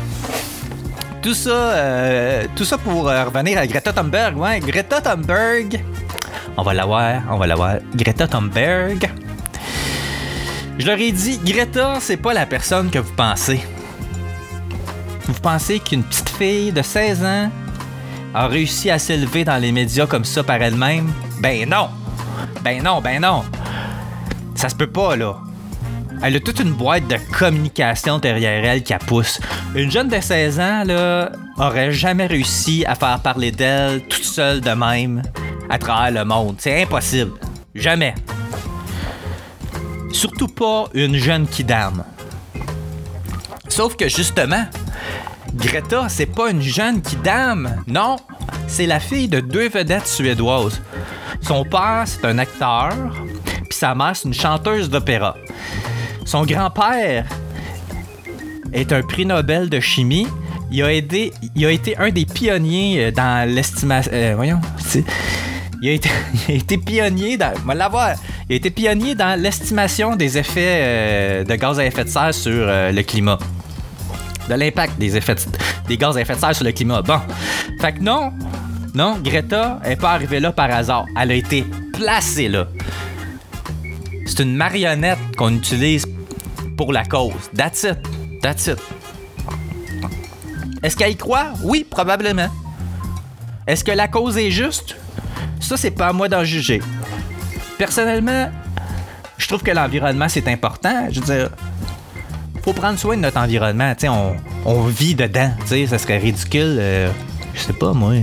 Tout 1.22 1.34
ça, 1.34 1.50
euh, 1.50 2.46
tout 2.56 2.64
ça 2.64 2.78
pour 2.78 3.08
euh, 3.08 3.24
revenir 3.24 3.58
à 3.58 3.66
Greta 3.66 3.92
Thunberg. 3.92 4.36
Ouais, 4.36 4.58
Greta 4.60 5.00
Thunberg. 5.00 5.80
On 6.56 6.62
va 6.62 6.74
la 6.74 6.84
voir, 6.84 7.22
on 7.30 7.36
va 7.38 7.46
la 7.46 7.54
voir. 7.54 7.74
Greta 7.94 8.26
Thunberg. 8.26 9.08
Je 10.82 10.88
leur 10.88 10.98
ai 10.98 11.12
dit, 11.12 11.38
Greta, 11.38 11.98
c'est 12.00 12.16
pas 12.16 12.34
la 12.34 12.44
personne 12.44 12.90
que 12.90 12.98
vous 12.98 13.12
pensez. 13.12 13.60
Vous 15.26 15.40
pensez 15.40 15.78
qu'une 15.78 16.02
petite 16.02 16.30
fille 16.30 16.72
de 16.72 16.82
16 16.82 17.24
ans 17.24 17.50
a 18.34 18.48
réussi 18.48 18.90
à 18.90 18.98
s'élever 18.98 19.44
dans 19.44 19.58
les 19.58 19.70
médias 19.70 20.08
comme 20.08 20.24
ça 20.24 20.42
par 20.42 20.60
elle-même? 20.60 21.12
Ben 21.40 21.68
non! 21.68 21.88
Ben 22.64 22.82
non, 22.82 23.00
ben 23.00 23.22
non! 23.22 23.44
Ça 24.56 24.68
se 24.68 24.74
peut 24.74 24.88
pas, 24.88 25.14
là. 25.14 25.36
Elle 26.20 26.34
a 26.34 26.40
toute 26.40 26.58
une 26.58 26.72
boîte 26.72 27.06
de 27.06 27.16
communication 27.32 28.18
derrière 28.18 28.64
elle 28.64 28.82
qui 28.82 28.92
la 28.92 28.98
pousse. 28.98 29.40
Une 29.76 29.88
jeune 29.88 30.08
de 30.08 30.18
16 30.18 30.58
ans, 30.58 30.82
là, 30.84 31.30
aurait 31.58 31.92
jamais 31.92 32.26
réussi 32.26 32.84
à 32.88 32.96
faire 32.96 33.20
parler 33.20 33.52
d'elle 33.52 34.02
toute 34.08 34.24
seule 34.24 34.60
de 34.60 34.70
même 34.70 35.22
à 35.70 35.78
travers 35.78 36.10
le 36.10 36.28
monde. 36.28 36.56
C'est 36.58 36.82
impossible. 36.82 37.34
Jamais. 37.72 38.16
Surtout 40.12 40.48
pas 40.48 40.88
une 40.94 41.16
jeune 41.16 41.46
kidam. 41.46 42.04
Sauf 43.68 43.96
que 43.96 44.08
justement, 44.08 44.64
Greta, 45.54 46.08
c'est 46.08 46.26
pas 46.26 46.50
une 46.50 46.62
jeune 46.62 47.00
kidam. 47.00 47.82
Non, 47.86 48.16
c'est 48.66 48.86
la 48.86 49.00
fille 49.00 49.28
de 49.28 49.40
deux 49.40 49.68
vedettes 49.68 50.06
suédoises. 50.06 50.80
Son 51.40 51.64
père, 51.64 52.04
c'est 52.06 52.24
un 52.24 52.38
acteur, 52.38 52.92
puis 53.68 53.78
sa 53.78 53.94
mère, 53.94 54.14
c'est 54.14 54.28
une 54.28 54.34
chanteuse 54.34 54.88
d'opéra. 54.88 55.36
Son 56.24 56.44
grand-père 56.44 57.26
est 58.72 58.92
un 58.92 59.02
prix 59.02 59.26
Nobel 59.26 59.68
de 59.68 59.80
chimie. 59.80 60.26
Il 60.70 60.82
a, 60.82 60.90
été 60.92 61.32
un 61.98 62.10
des 62.10 62.24
pionniers 62.24 63.06
euh, 63.06 63.10
dans 63.10 63.46
l'estimation. 63.46 64.10
euh, 64.14 64.32
voyons, 64.36 64.60
il 65.84 65.88
a 65.90 66.54
été, 66.54 66.78
pionnier 66.78 67.36
dans. 67.36 67.52
Il 67.68 67.82
a 67.82 68.14
été 68.50 68.70
pionnier 68.70 69.16
dans 69.16 69.40
l'estimation 69.40 70.14
des 70.14 70.38
effets 70.38 70.78
euh, 70.80 71.44
de 71.44 71.54
gaz 71.56 71.80
à 71.80 71.84
effet 71.84 72.04
de 72.04 72.08
serre 72.08 72.32
sur 72.32 72.52
euh, 72.52 72.92
le 72.92 73.02
climat. 73.02 73.36
De 74.48 74.54
l'impact 74.54 74.96
des 74.98 75.16
effets 75.16 75.34
de- 75.34 75.40
des 75.88 75.96
gaz 75.96 76.16
à 76.16 76.20
effet 76.20 76.34
de 76.36 76.38
serre 76.38 76.54
sur 76.54 76.64
le 76.64 76.70
climat. 76.70 77.02
Bon. 77.02 77.18
Fait 77.80 77.94
que 77.94 77.98
non, 78.00 78.32
non, 78.94 79.18
Greta 79.24 79.80
est 79.84 79.96
pas 79.96 80.12
arrivée 80.12 80.38
là 80.38 80.52
par 80.52 80.70
hasard. 80.70 81.06
Elle 81.20 81.32
a 81.32 81.34
été 81.34 81.64
placée 81.94 82.48
là. 82.48 82.68
C'est 84.26 84.44
une 84.44 84.54
marionnette 84.54 85.18
qu'on 85.36 85.52
utilise 85.52 86.06
pour 86.76 86.92
la 86.92 87.04
cause. 87.04 87.32
That's 87.56 87.82
it. 87.82 87.98
That's 88.40 88.68
it. 88.68 88.78
Est-ce 90.80 90.96
qu'elle 90.96 91.10
y 91.12 91.16
croit? 91.16 91.46
Oui, 91.64 91.84
probablement. 91.88 92.48
Est-ce 93.66 93.82
que 93.82 93.90
la 93.92 94.06
cause 94.06 94.38
est 94.38 94.52
juste? 94.52 94.96
Ça, 95.62 95.76
c'est 95.76 95.92
pas 95.92 96.08
à 96.08 96.12
moi 96.12 96.28
d'en 96.28 96.44
juger. 96.44 96.82
Personnellement, 97.78 98.50
je 99.38 99.48
trouve 99.48 99.62
que 99.62 99.70
l'environnement, 99.70 100.28
c'est 100.28 100.46
important. 100.48 101.08
Je 101.10 101.20
veux 101.20 101.26
dire, 101.26 101.50
faut 102.62 102.72
prendre 102.72 102.98
soin 102.98 103.16
de 103.16 103.22
notre 103.22 103.38
environnement. 103.38 103.94
On, 104.04 104.36
on 104.64 104.82
vit 104.82 105.14
dedans. 105.14 105.50
Tu 105.62 105.68
sais, 105.68 105.86
ça 105.86 105.98
serait 105.98 106.18
ridicule, 106.18 106.76
euh, 106.78 107.10
je 107.54 107.60
sais 107.60 107.72
pas, 107.72 107.92
moi, 107.92 108.14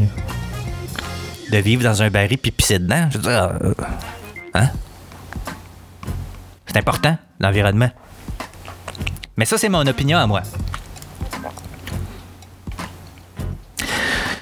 de 1.51 1.57
vivre 1.57 1.83
dans 1.83 2.01
un 2.03 2.09
baril 2.09 2.37
puis 2.37 2.51
pisser 2.51 2.77
dedans. 2.77 3.07
Je 3.09 3.17
veux 3.17 3.23
dire, 3.23 3.49
euh, 3.63 3.73
hein? 4.53 4.69
C'est 6.67 6.77
important, 6.77 7.17
l'environnement. 7.39 7.89
Mais 9.37 9.45
ça, 9.45 9.57
c'est 9.57 9.69
mon 9.69 9.85
opinion 9.87 10.19
à 10.19 10.27
moi. 10.27 10.41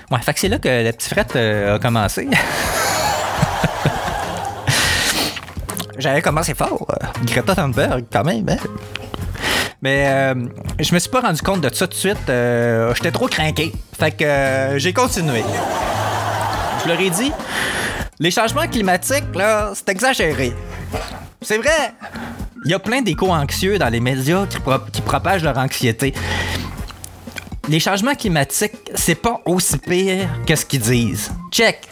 Ouais, 0.09 0.19
fait 0.21 0.33
que 0.33 0.39
c'est 0.39 0.49
là 0.49 0.57
que 0.57 0.67
la 0.67 0.93
petite 0.93 1.09
frette 1.09 1.35
euh, 1.35 1.75
a 1.75 1.79
commencé. 1.79 2.27
J'avais 5.97 6.21
commencé 6.21 6.53
fort. 6.53 6.85
euh, 6.91 7.05
Greta 7.25 7.55
Thunberg, 7.55 8.05
quand 8.11 8.23
même. 8.23 8.47
hein. 8.49 8.57
Mais 9.81 10.05
euh, 10.07 10.33
je 10.79 10.93
me 10.93 10.99
suis 10.99 11.09
pas 11.09 11.21
rendu 11.21 11.41
compte 11.41 11.61
de 11.61 11.73
ça 11.73 11.85
tout 11.87 11.93
de 11.93 11.97
suite. 11.97 12.29
euh, 12.29 12.93
J'étais 12.95 13.11
trop 13.11 13.27
craqué. 13.27 13.71
Fait 13.97 14.11
que 14.11 14.23
euh, 14.23 14.79
j'ai 14.79 14.93
continué. 14.93 15.43
Je 16.83 16.87
leur 16.89 16.99
ai 16.99 17.09
dit, 17.09 17.31
les 18.19 18.31
changements 18.31 18.67
climatiques, 18.67 19.35
là, 19.35 19.71
c'est 19.75 19.89
exagéré. 19.89 20.53
C'est 21.41 21.57
vrai. 21.57 21.93
Il 22.65 22.71
y 22.71 22.73
a 22.73 22.79
plein 22.79 23.01
d'éco-anxieux 23.01 23.77
dans 23.77 23.89
les 23.89 23.99
médias 23.99 24.45
qui, 24.47 24.57
qui 24.91 25.01
propagent 25.01 25.43
leur 25.43 25.57
anxiété. 25.57 26.13
Les 27.69 27.79
changements 27.79 28.15
climatiques, 28.15 28.91
c'est 28.95 29.15
pas 29.15 29.41
aussi 29.45 29.77
pire 29.77 30.27
que 30.45 30.55
ce 30.55 30.65
qu'ils 30.65 30.79
disent. 30.81 31.31
Check. 31.51 31.87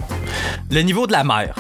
Le 0.72 0.82
niveau 0.82 1.06
de 1.06 1.12
la 1.12 1.24
mer. 1.24 1.54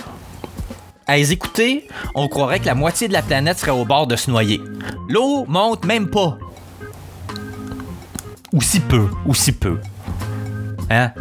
À 1.07 1.17
les 1.17 1.31
écouter, 1.31 1.87
on 2.15 2.27
croirait 2.27 2.59
que 2.59 2.65
la 2.65 2.73
moitié 2.73 3.07
de 3.07 3.13
la 3.13 3.21
planète 3.21 3.59
serait 3.59 3.71
au 3.71 3.85
bord 3.85 4.07
de 4.07 4.15
se 4.15 4.31
noyer. 4.31 4.59
L'eau 5.07 5.45
monte 5.47 5.85
même 5.85 6.09
pas. 6.09 6.37
Ou 8.51 8.61
si 8.61 8.79
peu, 8.79 9.07
ou 9.25 9.35
si 9.35 9.51
peu. 9.51 9.77
Hein? 10.89 11.11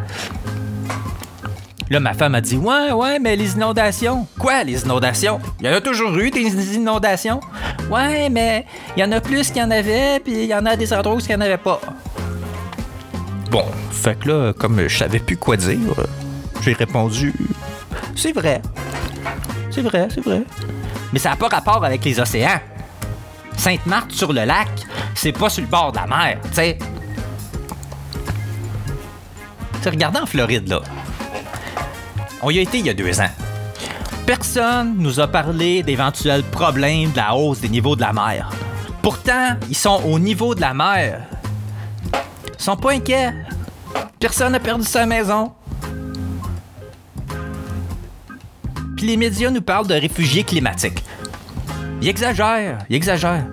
Là, 1.91 2.01
ma 2.01 2.15
femme 2.15 2.35
a 2.35 2.41
dit 2.41 2.57
Ouais, 2.57 2.93
ouais, 2.93 3.19
mais 3.19 3.37
les 3.37 3.53
inondations. 3.53 4.27
Quoi, 4.39 4.65
les 4.65 4.85
inondations? 4.85 5.39
Il 5.61 5.67
y 5.67 5.69
en 5.69 5.75
a 5.75 5.81
toujours 5.83 6.17
eu 6.17 6.31
des 6.31 6.75
inondations. 6.75 7.41
Ouais, 7.91 8.31
mais 8.31 8.65
il 8.97 9.01
y 9.01 9.05
en 9.05 9.13
a 9.13 9.21
plus 9.21 9.49
qu'il 9.49 9.59
y 9.59 9.63
en 9.63 9.71
avait, 9.71 10.19
puis 10.21 10.45
il 10.45 10.47
y 10.47 10.55
en 10.55 10.65
a 10.65 10.77
des 10.77 10.95
endroits 10.95 11.17
où 11.17 11.21
il 11.21 11.29
n'y 11.29 11.35
en 11.35 11.41
avait 11.43 11.59
pas. 11.59 11.81
Bon, 13.51 13.67
fait 13.91 14.19
que 14.19 14.29
là, 14.31 14.53
comme 14.55 14.89
je 14.89 14.97
savais 14.97 15.19
plus 15.19 15.37
quoi 15.37 15.59
dire, 15.59 15.79
j'ai 16.63 16.73
répondu 16.73 17.35
C'est 18.17 18.33
vrai. 18.33 18.63
C'est 19.75 19.83
vrai, 19.83 20.07
c'est 20.15 20.25
vrai. 20.25 20.43
Mais 21.13 21.19
ça 21.19 21.31
n'a 21.31 21.37
pas 21.37 21.49
rapport 21.49 21.85
avec 21.85 22.05
les 22.05 22.21
océans. 22.21 22.61
Sainte-Marthe 23.57 24.13
sur 24.13 24.33
le 24.33 24.45
lac, 24.45 24.69
c'est 25.15 25.33
pas 25.33 25.49
sur 25.49 25.63
le 25.63 25.69
bord 25.69 25.91
de 25.91 25.97
la 25.97 26.07
mer, 26.07 26.39
tu 26.45 26.55
sais. 26.55 26.79
Regardez 29.85 30.21
en 30.21 30.27
Floride, 30.27 30.69
là. 30.69 30.81
On 32.41 32.51
y 32.51 32.59
a 32.59 32.63
été 32.63 32.79
il 32.79 32.87
y 32.87 32.91
a 32.91 32.95
deux 32.95 33.21
ans. 33.21 33.31
Personne 34.27 34.95
nous 34.97 35.21
a 35.21 35.27
parlé 35.27 35.83
d'éventuels 35.83 36.43
problèmes 36.45 37.11
de 37.11 37.17
la 37.17 37.35
hausse 37.35 37.61
des 37.61 37.69
niveaux 37.69 37.97
de 37.97 38.01
la 38.01 38.13
mer. 38.13 38.51
Pourtant, 39.03 39.57
ils 39.69 39.77
sont 39.77 40.01
au 40.05 40.19
niveau 40.19 40.55
de 40.55 40.61
la 40.61 40.73
mer. 40.73 41.21
Ils 42.59 42.63
sont 42.63 42.77
pas 42.77 42.93
inquiets. 42.93 43.35
Personne 44.19 44.53
n'a 44.53 44.61
perdu 44.61 44.85
sa 44.85 45.05
maison. 45.05 45.53
Les 49.05 49.19
médias 49.19 49.51
nous 49.51 49.61
parlent 49.61 49.87
de 49.87 49.93
réfugiés 49.93 50.45
climatiques. 50.45 51.05
Ils 52.01 52.09
exagèrent, 52.09 52.79
ils 52.89 52.97
exagèrent. 52.97 53.45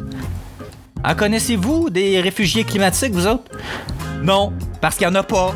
En 1.03 1.13
connaissez-vous 1.13 1.89
des 1.89 2.21
réfugiés 2.21 2.63
climatiques, 2.63 3.11
vous 3.11 3.27
autres? 3.27 3.51
Non, 4.23 4.53
parce 4.79 4.95
qu'il 4.95 5.05
n'y 5.09 5.11
en 5.11 5.19
a 5.19 5.23
pas. 5.23 5.53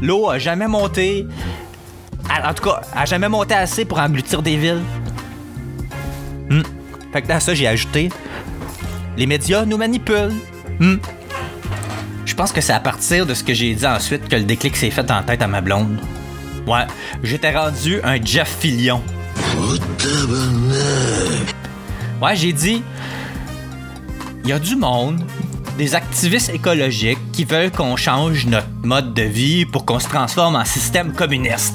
L'eau 0.00 0.30
a 0.30 0.38
jamais 0.38 0.66
monté. 0.66 1.26
En 2.30 2.54
tout 2.54 2.64
cas, 2.64 2.80
a 2.94 3.04
jamais 3.04 3.28
monté 3.28 3.52
assez 3.52 3.84
pour 3.84 3.98
engloutir 3.98 4.40
des 4.40 4.56
villes. 4.56 4.82
Hmm. 6.48 6.62
Fait 7.12 7.20
que 7.20 7.38
ça, 7.38 7.52
j'ai 7.52 7.68
ajouté 7.68 8.08
Les 9.18 9.26
médias 9.26 9.66
nous 9.66 9.76
manipulent. 9.76 10.32
Hmm. 10.80 10.96
Je 12.24 12.34
pense 12.34 12.52
que 12.52 12.62
c'est 12.62 12.72
à 12.72 12.80
partir 12.80 13.26
de 13.26 13.34
ce 13.34 13.44
que 13.44 13.52
j'ai 13.52 13.74
dit 13.74 13.86
ensuite 13.86 14.28
que 14.28 14.36
le 14.36 14.44
déclic 14.44 14.76
s'est 14.76 14.90
fait 14.90 15.10
en 15.10 15.22
tête 15.22 15.42
à 15.42 15.46
ma 15.46 15.60
blonde. 15.60 16.00
Ouais, 16.66 16.86
j'étais 17.22 17.54
rendu 17.54 18.00
un 18.02 18.16
Jeff 18.24 18.56
Fillion. 18.60 19.02
Ouais, 22.20 22.36
j'ai 22.36 22.52
dit 22.52 22.82
il 24.46 24.50
y 24.50 24.52
a 24.52 24.60
du 24.60 24.76
monde, 24.76 25.22
des 25.76 25.96
activistes 25.96 26.50
écologiques 26.50 27.18
qui 27.32 27.44
veulent 27.44 27.72
qu'on 27.72 27.96
change 27.96 28.46
notre 28.46 28.68
mode 28.84 29.12
de 29.12 29.22
vie 29.22 29.66
pour 29.66 29.84
qu'on 29.84 29.98
se 29.98 30.08
transforme 30.08 30.54
en 30.54 30.64
système 30.64 31.12
communiste. 31.12 31.74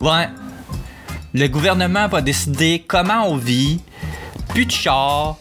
Ouais. 0.00 0.28
Le 1.34 1.46
gouvernement 1.48 2.08
va 2.08 2.22
décider 2.22 2.82
comment 2.88 3.28
on 3.28 3.36
vit, 3.36 3.80
plus 4.48 4.64
de 4.64 4.70
chars, 4.70 5.36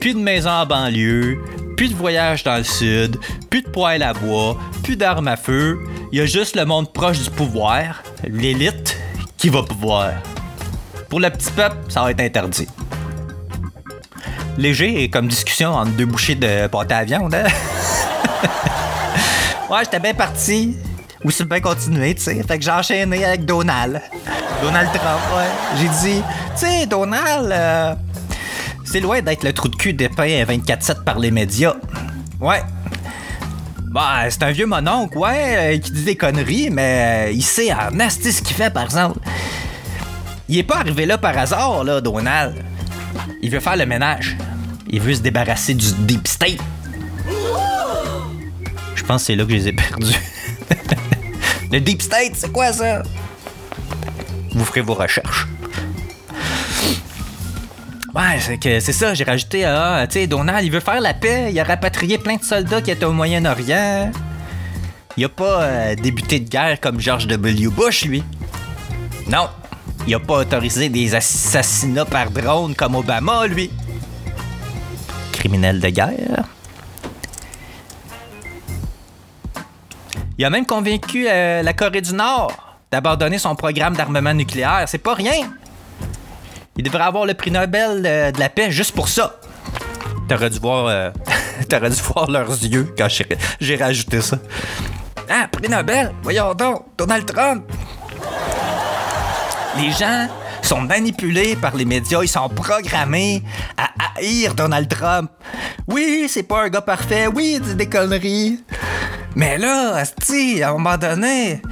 plus 0.00 0.12
de 0.12 0.18
maisons 0.18 0.50
en 0.50 0.66
banlieue, 0.66 1.38
plus 1.76 1.90
de 1.90 1.94
voyages 1.94 2.42
dans 2.42 2.56
le 2.56 2.64
sud, 2.64 3.16
plus 3.48 3.62
de 3.62 3.68
poêles 3.68 4.02
à 4.02 4.12
bois, 4.12 4.58
plus 4.82 4.96
d'armes 4.96 5.28
à 5.28 5.36
feu. 5.36 5.78
Il 6.10 6.18
y 6.18 6.20
a 6.20 6.26
juste 6.26 6.56
le 6.56 6.64
monde 6.64 6.92
proche 6.92 7.20
du 7.20 7.30
pouvoir, 7.30 8.02
l'élite, 8.24 8.98
qui 9.36 9.48
va 9.48 9.62
pouvoir. 9.62 10.14
Pour 11.08 11.20
le 11.20 11.30
petit 11.30 11.50
peuple, 11.50 11.76
ça 11.88 12.02
va 12.02 12.10
être 12.10 12.20
interdit. 12.20 12.68
Léger 14.58 15.02
et 15.02 15.08
comme 15.08 15.28
discussion 15.28 15.74
entre 15.74 15.92
deux 15.92 16.06
bouchées 16.06 16.34
de 16.34 16.66
pâté 16.66 16.94
à 16.94 17.04
viande, 17.04 17.34
hein? 17.34 17.44
ouais, 19.70 19.78
j'étais 19.84 20.00
bien 20.00 20.14
parti. 20.14 20.76
Ou 21.24 21.30
c'est 21.30 21.48
bien 21.48 21.60
continué, 21.60 22.14
tu 22.14 22.22
sais. 22.22 22.42
Fait 22.42 22.58
que 22.58 22.64
j'ai 22.64 22.70
enchaîné 22.70 23.24
avec 23.24 23.44
Donald. 23.44 24.00
Donald 24.62 24.88
Trump, 24.88 25.20
ouais. 25.36 25.78
J'ai 25.78 25.88
dit, 25.88 26.22
tu 26.54 26.66
sais, 26.66 26.86
Donald, 26.86 27.50
euh, 27.50 27.94
c'est 28.84 29.00
loin 29.00 29.20
d'être 29.20 29.44
le 29.44 29.52
trou 29.52 29.68
de 29.68 29.76
cul 29.76 29.94
dépeint 29.94 30.44
24-7 30.44 31.04
par 31.04 31.18
les 31.18 31.30
médias. 31.30 31.74
Ouais. 32.40 32.62
Bah, 33.90 34.24
c'est 34.28 34.42
un 34.42 34.52
vieux 34.52 34.66
mononcle, 34.66 35.16
ouais, 35.18 35.56
euh, 35.56 35.78
qui 35.78 35.92
dit 35.92 36.04
des 36.04 36.16
conneries, 36.16 36.68
mais 36.70 37.28
euh, 37.28 37.32
il 37.32 37.42
sait 37.42 37.72
en 37.72 37.98
asti 38.00 38.32
ce 38.32 38.42
qu'il 38.42 38.54
fait, 38.54 38.70
par 38.70 38.84
exemple. 38.84 39.18
Il 40.48 40.56
est 40.56 40.62
pas 40.62 40.78
arrivé 40.78 41.04
là 41.04 41.18
par 41.18 41.36
hasard, 41.36 41.84
là, 41.84 42.00
Donald. 42.00 42.54
Il 43.42 43.50
veut 43.50 43.60
faire 43.60 43.76
le 43.76 43.84
ménage. 43.84 44.36
Il 44.88 45.00
veut 45.00 45.14
se 45.14 45.20
débarrasser 45.20 45.74
du 45.74 45.92
deep 46.00 46.26
state. 46.26 46.58
Je 48.94 49.02
pense 49.04 49.22
que 49.22 49.26
c'est 49.26 49.36
là 49.36 49.44
que 49.44 49.50
je 49.50 49.56
les 49.56 49.68
ai 49.68 49.72
perdus. 49.72 50.18
le 51.72 51.80
deep 51.80 52.00
state, 52.00 52.32
c'est 52.34 52.50
quoi 52.50 52.72
ça? 52.72 53.02
Vous 54.52 54.64
ferez 54.64 54.80
vos 54.80 54.94
recherches. 54.94 55.46
Ouais, 58.14 58.40
c'est 58.40 58.58
que 58.58 58.80
c'est 58.80 58.94
ça, 58.94 59.12
j'ai 59.14 59.24
rajouté 59.24 59.64
ah, 59.66 60.06
tu 60.08 60.14
sais, 60.14 60.26
Donald, 60.26 60.64
il 60.64 60.72
veut 60.72 60.80
faire 60.80 61.00
la 61.00 61.14
paix, 61.14 61.50
il 61.52 61.60
a 61.60 61.64
rapatrié 61.64 62.16
plein 62.18 62.36
de 62.36 62.42
soldats 62.42 62.80
qui 62.80 62.90
étaient 62.90 63.04
au 63.04 63.12
Moyen-Orient. 63.12 64.10
Il 65.16 65.24
a 65.24 65.28
pas 65.28 65.62
euh, 65.62 65.94
débuté 65.94 66.40
de 66.40 66.48
guerre 66.48 66.80
comme 66.80 67.00
George 67.00 67.26
W. 67.26 67.68
Bush, 67.68 68.06
lui. 68.06 68.24
Non, 69.28 69.48
il 70.08 70.14
a 70.14 70.20
pas 70.20 70.38
autorisé 70.38 70.88
des 70.88 71.14
assassinats 71.14 72.06
par 72.06 72.30
drone 72.30 72.74
comme 72.74 72.94
Obama, 72.94 73.46
lui. 73.46 73.70
Criminel 75.32 75.80
de 75.80 75.88
guerre. 75.90 76.44
Il 80.38 80.44
a 80.46 80.50
même 80.50 80.64
convaincu 80.64 81.26
euh, 81.28 81.62
la 81.62 81.74
Corée 81.74 82.00
du 82.00 82.14
Nord 82.14 82.78
d'abandonner 82.90 83.38
son 83.38 83.54
programme 83.54 83.94
d'armement 83.94 84.32
nucléaire. 84.32 84.84
C'est 84.86 84.96
pas 84.96 85.12
rien. 85.12 85.50
Il 86.78 86.84
devrait 86.84 87.02
avoir 87.02 87.26
le 87.26 87.34
prix 87.34 87.50
Nobel 87.50 88.02
euh, 88.06 88.32
de 88.32 88.40
la 88.40 88.48
paix 88.48 88.70
juste 88.70 88.94
pour 88.94 89.08
ça. 89.08 89.38
T'aurais 90.26 90.48
dû 90.48 90.58
voir, 90.58 90.86
euh, 90.86 91.10
t'aurais 91.68 91.90
dû 91.90 92.00
voir 92.00 92.30
leurs 92.30 92.50
yeux 92.50 92.94
quand 92.96 93.08
j'ai, 93.10 93.26
j'ai 93.60 93.76
rajouté 93.76 94.22
ça. 94.22 94.38
Ah, 95.28 95.48
prix 95.52 95.68
Nobel, 95.68 96.12
voyons 96.22 96.54
donc, 96.54 96.86
Donald 96.96 97.26
Trump. 97.26 97.64
Les 99.78 99.92
gens 99.92 100.26
sont 100.62 100.80
manipulés 100.80 101.54
par 101.54 101.76
les 101.76 101.84
médias, 101.84 102.20
ils 102.22 102.28
sont 102.28 102.48
programmés 102.48 103.42
à 103.76 103.90
haïr 104.16 104.54
Donald 104.54 104.88
Trump. 104.88 105.30
Oui, 105.86 106.26
c'est 106.28 106.42
pas 106.42 106.64
un 106.64 106.68
gars 106.68 106.80
parfait, 106.80 107.28
oui, 107.28 107.54
il 107.56 107.60
dit 107.60 107.74
des 107.76 107.86
conneries. 107.88 108.58
Mais 109.36 109.56
là, 109.56 109.94
asti, 109.94 110.62
à 110.62 110.70
un 110.70 110.72
moment 110.72 110.98
donné, 110.98 111.62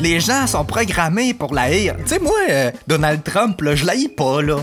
les 0.00 0.18
gens 0.18 0.48
sont 0.48 0.64
programmés 0.64 1.32
pour 1.32 1.54
la 1.54 1.62
haïr. 1.62 1.94
Tu 1.98 2.08
sais, 2.08 2.18
moi, 2.18 2.34
euh, 2.50 2.72
Donald 2.88 3.22
Trump, 3.22 3.60
là, 3.60 3.76
je 3.76 3.86
l'haïs 3.86 4.08
pas, 4.08 4.42
là. 4.42 4.56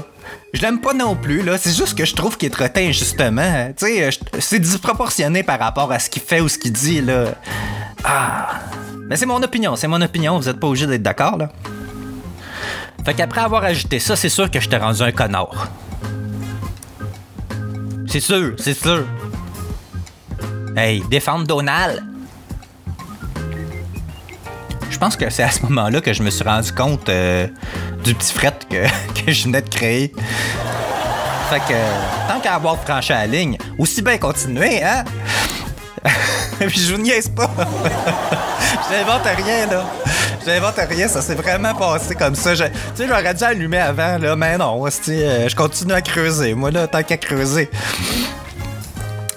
Je 0.54 0.62
l'aime 0.62 0.82
pas 0.82 0.94
non 0.94 1.16
plus, 1.16 1.44
là. 1.44 1.58
C'est 1.58 1.74
juste 1.74 1.98
que 1.98 2.04
je 2.04 2.14
trouve 2.14 2.38
qu'il 2.38 2.48
est 2.48 2.52
traité 2.52 2.86
injustement. 2.88 3.72
Tu 3.78 3.86
sais, 3.86 4.04
euh, 4.04 4.12
c'est 4.40 4.60
disproportionné 4.60 5.44
par 5.44 5.60
rapport 5.60 5.90
à 5.92 6.00
ce 6.00 6.10
qu'il 6.10 6.22
fait 6.22 6.42
ou 6.42 6.50
ce 6.50 6.58
qu'il 6.58 6.74
dit, 6.74 7.02
là. 7.02 7.36
Ah. 8.04 8.60
Mais 9.08 9.16
c'est 9.16 9.26
mon 9.26 9.42
opinion, 9.42 9.78
c'est 9.78 9.88
mon 9.88 10.02
opinion. 10.02 10.38
Vous 10.38 10.50
êtes 10.50 10.60
pas 10.60 10.68
obligé 10.68 10.88
d'être 10.88 11.04
d'accord, 11.04 11.38
là. 11.38 11.50
Fait 13.06 13.14
qu'après 13.14 13.42
avoir 13.42 13.64
ajouté 13.64 14.00
ça, 14.00 14.16
c'est 14.16 14.30
sûr 14.30 14.50
que 14.52 14.60
je 14.60 14.70
t'ai 14.70 14.78
rendu 14.78 15.02
un 15.02 15.12
connard. 15.12 15.70
C'est 18.08 18.20
sûr, 18.20 18.54
c'est 18.58 18.74
sûr. 18.74 19.06
Hey, 20.76 21.02
défendre 21.10 21.46
Donald. 21.48 22.04
Je 24.90 24.98
pense 24.98 25.16
que 25.16 25.30
c'est 25.30 25.44
à 25.44 25.50
ce 25.50 25.64
moment-là 25.64 26.02
que 26.02 26.14
je 26.14 26.22
me 26.22 26.30
suis 26.30 26.44
rendu 26.44 26.72
compte 26.74 27.10
euh, 27.10 27.48
du 28.04 28.14
petit 28.14 28.34
fret 28.34 28.54
que, 28.70 28.86
que 29.26 29.32
je 29.32 29.46
venais 29.46 29.62
de 29.62 29.70
créer. 29.70 30.14
Fait 31.50 31.60
que, 31.60 32.32
tant 32.32 32.40
qu'à 32.40 32.56
avoir 32.56 32.78
franchi 32.78 33.10
la 33.12 33.28
ligne, 33.28 33.58
aussi 33.78 34.02
bien 34.02 34.18
continuer, 34.18 34.84
hein? 34.84 35.04
Puis 36.60 36.80
je 36.88 36.94
vous 36.94 37.02
niaise 37.02 37.30
pas. 37.30 37.50
J'invente 38.90 39.24
rien, 39.26 39.68
là. 39.68 39.86
J'invente 40.46 40.76
rien, 40.90 41.08
ça 41.08 41.22
s'est 41.22 41.36
vraiment 41.36 41.74
passé 41.76 42.16
comme 42.16 42.34
ça. 42.36 42.56
Tu 42.56 42.64
sais, 42.96 43.08
j'aurais 43.08 43.34
dû 43.34 43.44
allumer 43.44 43.78
avant, 43.78 44.18
là, 44.18 44.36
mais 44.36 44.58
non, 44.58 44.84
euh, 44.86 44.90
je 45.50 45.56
continue 45.56 45.94
à 45.94 46.02
creuser. 46.02 46.54
Moi, 46.56 46.72
là, 46.72 46.88
tant 46.88 47.04
qu'à 47.04 47.18
creuser. 47.18 47.70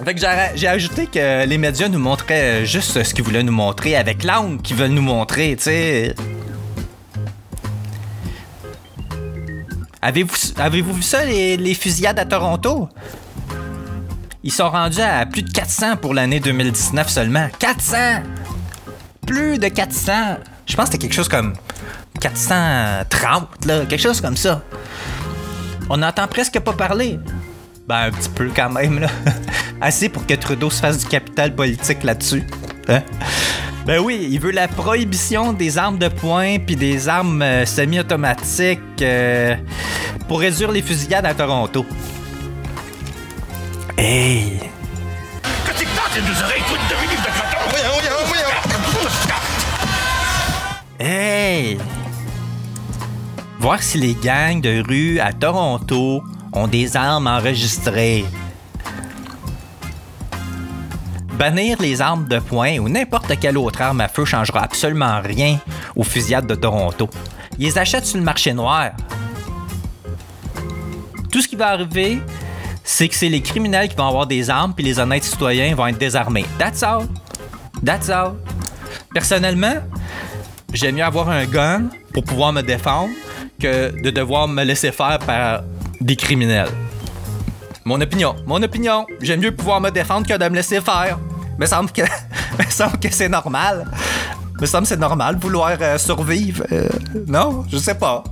Fait 0.04 0.14
que 0.14 0.20
j'ai- 0.54 0.66
ajouté 0.66 1.06
que 1.06 1.46
les 1.46 1.56
médias 1.58 1.88
nous 1.88 1.98
montraient 1.98 2.62
euh, 2.62 2.64
juste 2.64 3.02
ce 3.02 3.14
qu'ils 3.14 3.24
voulaient 3.24 3.42
nous 3.42 3.52
montrer 3.52 3.96
avec 3.96 4.22
l'angle 4.22 4.60
qu'ils 4.60 4.76
veulent 4.76 4.90
nous 4.90 5.00
montrer, 5.02 5.56
tu 5.56 5.64
sais. 5.64 6.14
Avez-vous 10.02 10.34
avez-vous 10.58 10.92
vu 10.94 11.02
ça, 11.02 11.24
les, 11.24 11.56
les 11.56 11.74
fusillades 11.74 12.18
à 12.18 12.26
Toronto? 12.26 12.88
Ils 14.42 14.52
sont 14.52 14.68
rendus 14.68 15.00
à 15.00 15.24
plus 15.24 15.42
de 15.42 15.50
400 15.50 15.96
pour 15.96 16.12
l'année 16.12 16.38
2019 16.40 17.08
seulement. 17.08 17.48
400! 17.58 17.96
Plus 19.26 19.56
de 19.58 19.68
400! 19.68 20.12
Je 20.66 20.77
pense 20.77 20.87
que 20.87 20.92
c'était 20.92 21.07
quelque 21.07 21.14
chose 21.14 21.29
comme 21.29 21.55
430, 22.20 23.66
là, 23.66 23.85
quelque 23.87 24.00
chose 24.00 24.20
comme 24.20 24.37
ça. 24.37 24.62
On 25.90 25.98
n'entend 25.98 26.27
presque 26.27 26.59
pas 26.61 26.72
parler. 26.72 27.18
Ben, 27.87 28.07
un 28.07 28.11
petit 28.11 28.31
peu 28.31 28.50
quand 28.55 28.70
même, 28.70 28.98
là. 29.00 29.09
Assez 29.81 30.09
pour 30.09 30.27
que 30.27 30.35
Trudeau 30.35 30.70
se 30.70 30.81
fasse 30.81 30.98
du 30.98 31.07
capital 31.07 31.55
politique 31.55 32.03
là-dessus. 32.03 32.44
Hein? 32.88 33.03
Ben 33.85 34.00
oui, 34.00 34.27
il 34.31 34.40
veut 34.40 34.53
la 34.53 34.66
prohibition 34.66 35.53
des 35.53 35.77
armes 35.77 35.98
de 35.98 36.09
poing 36.09 36.59
puis 36.59 36.74
des 36.74 37.07
armes 37.07 37.42
euh, 37.42 37.66
semi-automatiques 37.66 38.81
euh, 39.03 39.57
pour 40.27 40.40
réduire 40.40 40.72
les 40.72 40.81
fusillades 40.81 41.27
à 41.27 41.35
Toronto. 41.35 41.85
Hey! 43.98 44.61
Que 45.66 45.72
Hey! 51.06 51.76
Voir 53.58 53.82
si 53.82 53.98
les 53.98 54.14
gangs 54.14 54.62
de 54.62 54.82
rue 54.88 55.20
à 55.20 55.34
Toronto 55.34 56.24
ont 56.54 56.66
des 56.66 56.96
armes 56.96 57.26
enregistrées. 57.26 58.24
Bannir 61.34 61.76
les 61.82 62.00
armes 62.00 62.26
de 62.26 62.38
poing 62.38 62.78
ou 62.78 62.88
n'importe 62.88 63.38
quelle 63.38 63.58
autre 63.58 63.82
arme 63.82 64.00
à 64.00 64.08
feu 64.08 64.24
changera 64.24 64.62
absolument 64.62 65.20
rien 65.22 65.58
aux 65.94 66.04
fusillades 66.04 66.46
de 66.46 66.54
Toronto. 66.54 67.10
Ils 67.58 67.66
les 67.66 67.76
achètent 67.76 68.06
sur 68.06 68.16
le 68.16 68.24
marché 68.24 68.54
noir. 68.54 68.92
Tout 71.30 71.42
ce 71.42 71.48
qui 71.48 71.56
va 71.56 71.68
arriver, 71.72 72.22
c'est 72.82 73.08
que 73.08 73.14
c'est 73.14 73.28
les 73.28 73.42
criminels 73.42 73.90
qui 73.90 73.96
vont 73.96 74.08
avoir 74.08 74.26
des 74.26 74.48
armes 74.48 74.72
puis 74.72 74.82
les 74.82 74.98
honnêtes 74.98 75.24
citoyens 75.24 75.74
vont 75.74 75.86
être 75.86 75.98
désarmés. 75.98 76.46
That's 76.58 76.82
all. 76.82 77.08
That's 77.84 78.08
all. 78.08 78.36
Personnellement, 79.12 79.82
j'aime 80.74 80.96
mieux 80.96 81.04
avoir 81.04 81.28
un 81.30 81.46
gun 81.46 81.84
pour 82.12 82.24
pouvoir 82.24 82.52
me 82.52 82.62
défendre 82.62 83.10
que 83.60 83.92
de 84.02 84.10
devoir 84.10 84.48
me 84.48 84.62
laisser 84.64 84.92
faire 84.92 85.18
par 85.20 85.62
des 86.00 86.16
criminels. 86.16 86.68
Mon 87.84 88.00
opinion, 88.00 88.34
mon 88.46 88.62
opinion. 88.62 89.06
J'aime 89.20 89.40
mieux 89.40 89.54
pouvoir 89.54 89.80
me 89.80 89.90
défendre 89.90 90.26
que 90.26 90.37
de 90.37 90.48
me 90.48 90.56
laisser 90.56 90.80
faire. 90.80 91.18
Me 91.58 91.66
semble 91.66 91.90
que, 91.90 92.02
me 92.58 92.70
semble 92.70 92.98
que 92.98 93.10
c'est 93.10 93.28
normal. 93.28 93.87
Me 94.60 94.66
semble 94.66 94.82
que 94.82 94.88
c'est 94.88 95.00
normal 95.00 95.37
vouloir 95.37 95.76
euh, 95.80 95.98
survivre. 95.98 96.64
Euh, 96.72 96.88
non, 97.26 97.64
je 97.70 97.76
sais 97.76 97.94
pas. 97.94 98.24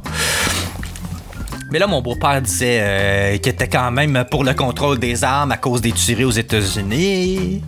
Mais 1.73 1.79
là, 1.79 1.87
mon 1.87 2.03
beau-père 2.03 2.43
disait 2.43 2.81
euh, 2.83 3.39
qu'il 3.39 3.51
était 3.51 3.67
quand 3.67 3.91
même 3.91 4.27
pour 4.31 4.45
le 4.45 4.53
contrôle 4.53 4.99
des 4.99 5.25
armes 5.25 5.53
à 5.53 5.57
cause 5.57 5.81
des 5.81 5.93
tueries 5.93 6.27
aux 6.27 6.31
États-Unis. 6.31 7.63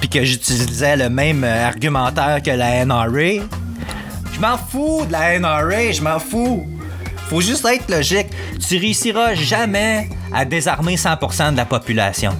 Puis 0.00 0.08
que 0.10 0.22
j'utilisais 0.22 0.98
le 0.98 1.08
même 1.08 1.44
euh, 1.44 1.66
argumentaire 1.66 2.42
que 2.42 2.50
la 2.50 2.84
NRA. 2.84 3.44
Je 4.38 4.42
m'en 4.46 4.56
fous 4.56 5.04
de 5.04 5.10
la 5.10 5.36
NRA, 5.40 5.90
je 5.90 6.00
m'en 6.00 6.20
fous. 6.20 6.64
Faut 7.28 7.40
juste 7.40 7.64
être 7.64 7.90
logique. 7.90 8.28
Tu 8.68 8.78
réussiras 8.78 9.34
jamais 9.34 10.08
à 10.32 10.44
désarmer 10.44 10.94
100% 10.94 11.52
de 11.52 11.56
la 11.56 11.64
population. 11.64 12.30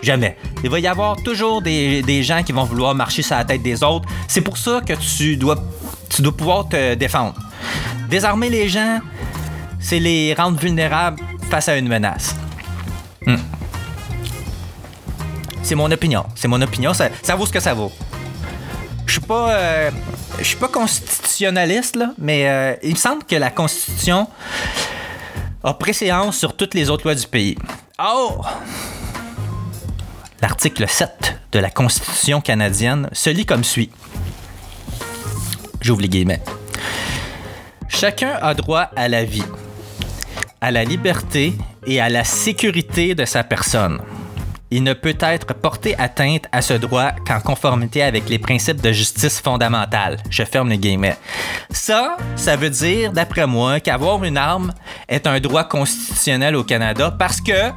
Jamais. 0.00 0.36
Il 0.62 0.70
va 0.70 0.78
y 0.78 0.86
avoir 0.86 1.16
toujours 1.16 1.60
des, 1.60 2.22
gens 2.22 2.44
qui 2.44 2.52
vont 2.52 2.62
vouloir 2.62 2.94
marcher 2.94 3.22
sur 3.22 3.34
la 3.34 3.44
tête 3.44 3.62
des 3.62 3.82
autres. 3.82 4.08
C'est 4.28 4.42
pour 4.42 4.56
ça 4.58 4.80
que 4.80 4.92
tu 4.92 5.36
dois, 5.36 5.56
pouvoir 6.36 6.68
te 6.68 6.94
défendre. 6.94 7.34
Désarmer 8.08 8.48
les 8.48 8.68
gens, 8.68 9.00
c'est 9.80 9.98
les 9.98 10.34
rendre 10.34 10.56
vulnérables 10.56 11.20
face 11.50 11.68
à 11.68 11.76
une 11.78 11.88
menace. 11.88 12.36
Hmm. 13.26 13.38
C'est 15.64 15.74
mon 15.74 15.90
opinion. 15.90 16.24
C'est 16.36 16.46
mon 16.46 16.62
opinion. 16.62 16.94
Ça, 16.94 17.08
ça 17.22 17.34
vaut 17.34 17.44
ce 17.44 17.52
que 17.52 17.60
ça 17.60 17.74
vaut. 17.74 17.90
Je 19.04 19.12
suis 19.14 19.20
pas, 19.20 19.50
euh, 19.50 19.90
je 20.38 20.44
suis 20.44 20.56
pas 20.56 20.68
constitutionnaliste 20.68 21.96
là, 21.96 22.12
mais 22.18 22.48
euh, 22.48 22.74
il 22.82 22.92
me 22.92 22.96
semble 22.96 23.24
que 23.24 23.36
la 23.36 23.50
Constitution 23.50 24.28
a 25.64 25.74
préséance 25.74 26.38
sur 26.38 26.56
toutes 26.56 26.74
les 26.74 26.90
autres 26.90 27.04
lois 27.04 27.14
du 27.14 27.26
pays. 27.26 27.56
Oh! 28.02 28.40
L'article 30.40 30.88
7 30.88 31.40
de 31.52 31.58
la 31.58 31.70
Constitution 31.70 32.40
canadienne 32.40 33.08
se 33.12 33.30
lit 33.30 33.44
comme 33.44 33.64
suit. 33.64 33.90
J'ouvre 35.80 36.02
les 36.02 36.08
guillemets. 36.08 36.42
Chacun 37.88 38.38
a 38.40 38.54
droit 38.54 38.90
à 38.94 39.08
la 39.08 39.24
vie, 39.24 39.44
à 40.60 40.70
la 40.70 40.84
liberté 40.84 41.54
et 41.86 42.00
à 42.00 42.08
la 42.08 42.22
sécurité 42.22 43.14
de 43.14 43.24
sa 43.24 43.42
personne. 43.42 44.00
Il 44.70 44.82
ne 44.82 44.92
peut 44.92 45.16
être 45.20 45.54
porté 45.54 45.94
atteinte 45.98 46.44
à 46.52 46.60
ce 46.60 46.74
droit 46.74 47.12
qu'en 47.26 47.40
conformité 47.40 48.02
avec 48.02 48.28
les 48.28 48.38
principes 48.38 48.82
de 48.82 48.92
justice 48.92 49.40
fondamentale. 49.40 50.18
Je 50.28 50.42
ferme 50.44 50.68
les 50.68 50.76
guillemets. 50.76 51.16
Ça, 51.70 52.18
ça 52.36 52.54
veut 52.56 52.68
dire, 52.68 53.12
d'après 53.12 53.46
moi, 53.46 53.80
qu'avoir 53.80 54.22
une 54.24 54.36
arme 54.36 54.74
est 55.08 55.26
un 55.26 55.40
droit 55.40 55.64
constitutionnel 55.64 56.54
au 56.54 56.64
Canada 56.64 57.14
parce 57.18 57.40
que 57.40 57.70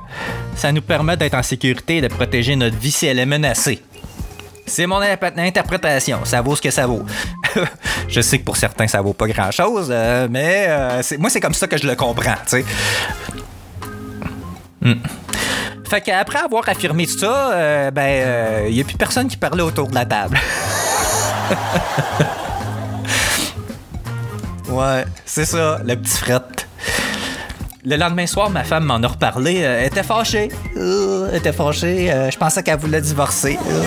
ça 0.56 0.74
nous 0.74 0.82
permet 0.82 1.16
d'être 1.16 1.36
en 1.36 1.44
sécurité 1.44 1.98
et 1.98 2.02
de 2.02 2.10
protéger 2.10 2.58
notre 2.58 2.78
vie 2.78 2.92
si 2.92 3.06
elle 3.06 3.20
est 3.20 3.26
menacée. 3.26 3.82
C'est 4.66 4.86
mon 4.86 5.02
interprétation. 5.02 6.20
Ça 6.26 6.42
vaut 6.42 6.56
ce 6.56 6.62
que 6.62 6.72
ça 6.72 6.88
vaut. 6.88 7.06
je 8.08 8.22
sais 8.22 8.40
que 8.40 8.44
pour 8.44 8.58
certains, 8.58 8.88
ça 8.88 9.02
vaut 9.02 9.14
pas 9.14 9.28
grand-chose, 9.28 9.88
euh, 9.92 10.28
mais 10.30 10.66
euh, 10.68 11.02
moi, 11.20 11.30
c'est 11.30 11.40
comme 11.40 11.54
ça 11.54 11.68
que 11.68 11.78
je 11.78 11.88
le 11.88 11.96
comprends, 11.96 12.36
tu 12.48 12.64
sais. 12.64 12.66
Hmm. 14.82 14.96
Fait 15.92 16.00
qu'après 16.00 16.40
avoir 16.40 16.70
affirmé 16.70 17.06
ça, 17.06 17.52
euh, 17.52 17.92
ben, 17.92 18.66
il 18.70 18.76
n'y 18.76 18.80
a 18.80 18.86
plus 18.86 18.96
personne 18.96 19.28
qui 19.28 19.36
parlait 19.36 19.62
autour 19.62 19.90
de 19.90 19.96
la 19.96 20.06
table. 20.06 20.40
ouais, 24.70 25.04
c'est 25.26 25.44
ça, 25.44 25.80
le 25.84 25.98
petit 25.98 26.18
fret. 26.18 26.40
Le 27.84 27.98
lendemain 27.98 28.26
soir, 28.26 28.50
ma 28.50 28.64
femme 28.64 28.86
m'en 28.86 29.04
a 29.04 29.08
reparlé. 29.08 29.64
euh, 29.64 29.80
elle 29.82 29.88
était 29.88 30.04
fâchée. 30.04 30.48
Euh, 30.78 31.28
elle 31.30 31.40
était 31.40 31.52
fâchée. 31.52 32.10
euh, 32.10 32.32
je 32.32 32.38
pensais 32.38 32.64
qu'elle 32.64 32.80
voulait 32.80 33.02
divorcer. 33.02 33.60
Euh, 33.70 33.84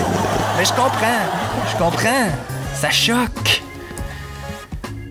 mais 0.59 0.65
je 0.65 0.73
comprends. 0.73 1.23
Je 1.71 1.77
comprends. 1.83 2.27
Ça 2.75 2.91
choque. 2.91 3.63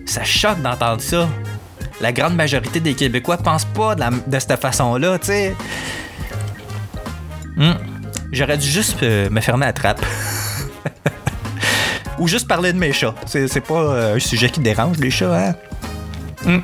Ça 0.05 0.23
choque 0.23 0.61
d'entendre 0.61 1.01
ça. 1.01 1.27
La 1.99 2.13
grande 2.13 2.35
majorité 2.35 2.79
des 2.79 2.93
Québécois 2.93 3.35
pensent 3.35 3.65
pas 3.65 3.95
de, 3.95 4.03
de 4.27 4.39
cette 4.39 4.55
façon-là, 4.61 5.19
tu 5.19 5.27
sais. 5.27 5.53
Hmm. 7.57 7.73
J'aurais 8.31 8.57
dû 8.57 8.67
juste 8.67 9.01
euh, 9.03 9.29
me 9.29 9.41
fermer 9.41 9.65
la 9.65 9.73
trappe. 9.73 10.05
Ou 12.19 12.27
juste 12.27 12.47
parler 12.47 12.73
de 12.73 12.77
mes 12.77 12.93
chats. 12.93 13.15
C'est, 13.25 13.61
pas 13.61 13.75
euh, 13.75 14.15
un 14.15 14.19
sujet 14.19 14.49
qui 14.49 14.59
dérange, 14.59 14.97
les 14.97 15.11
chats, 15.11 15.49
hein? 15.49 15.55
Hmm. 16.45 16.59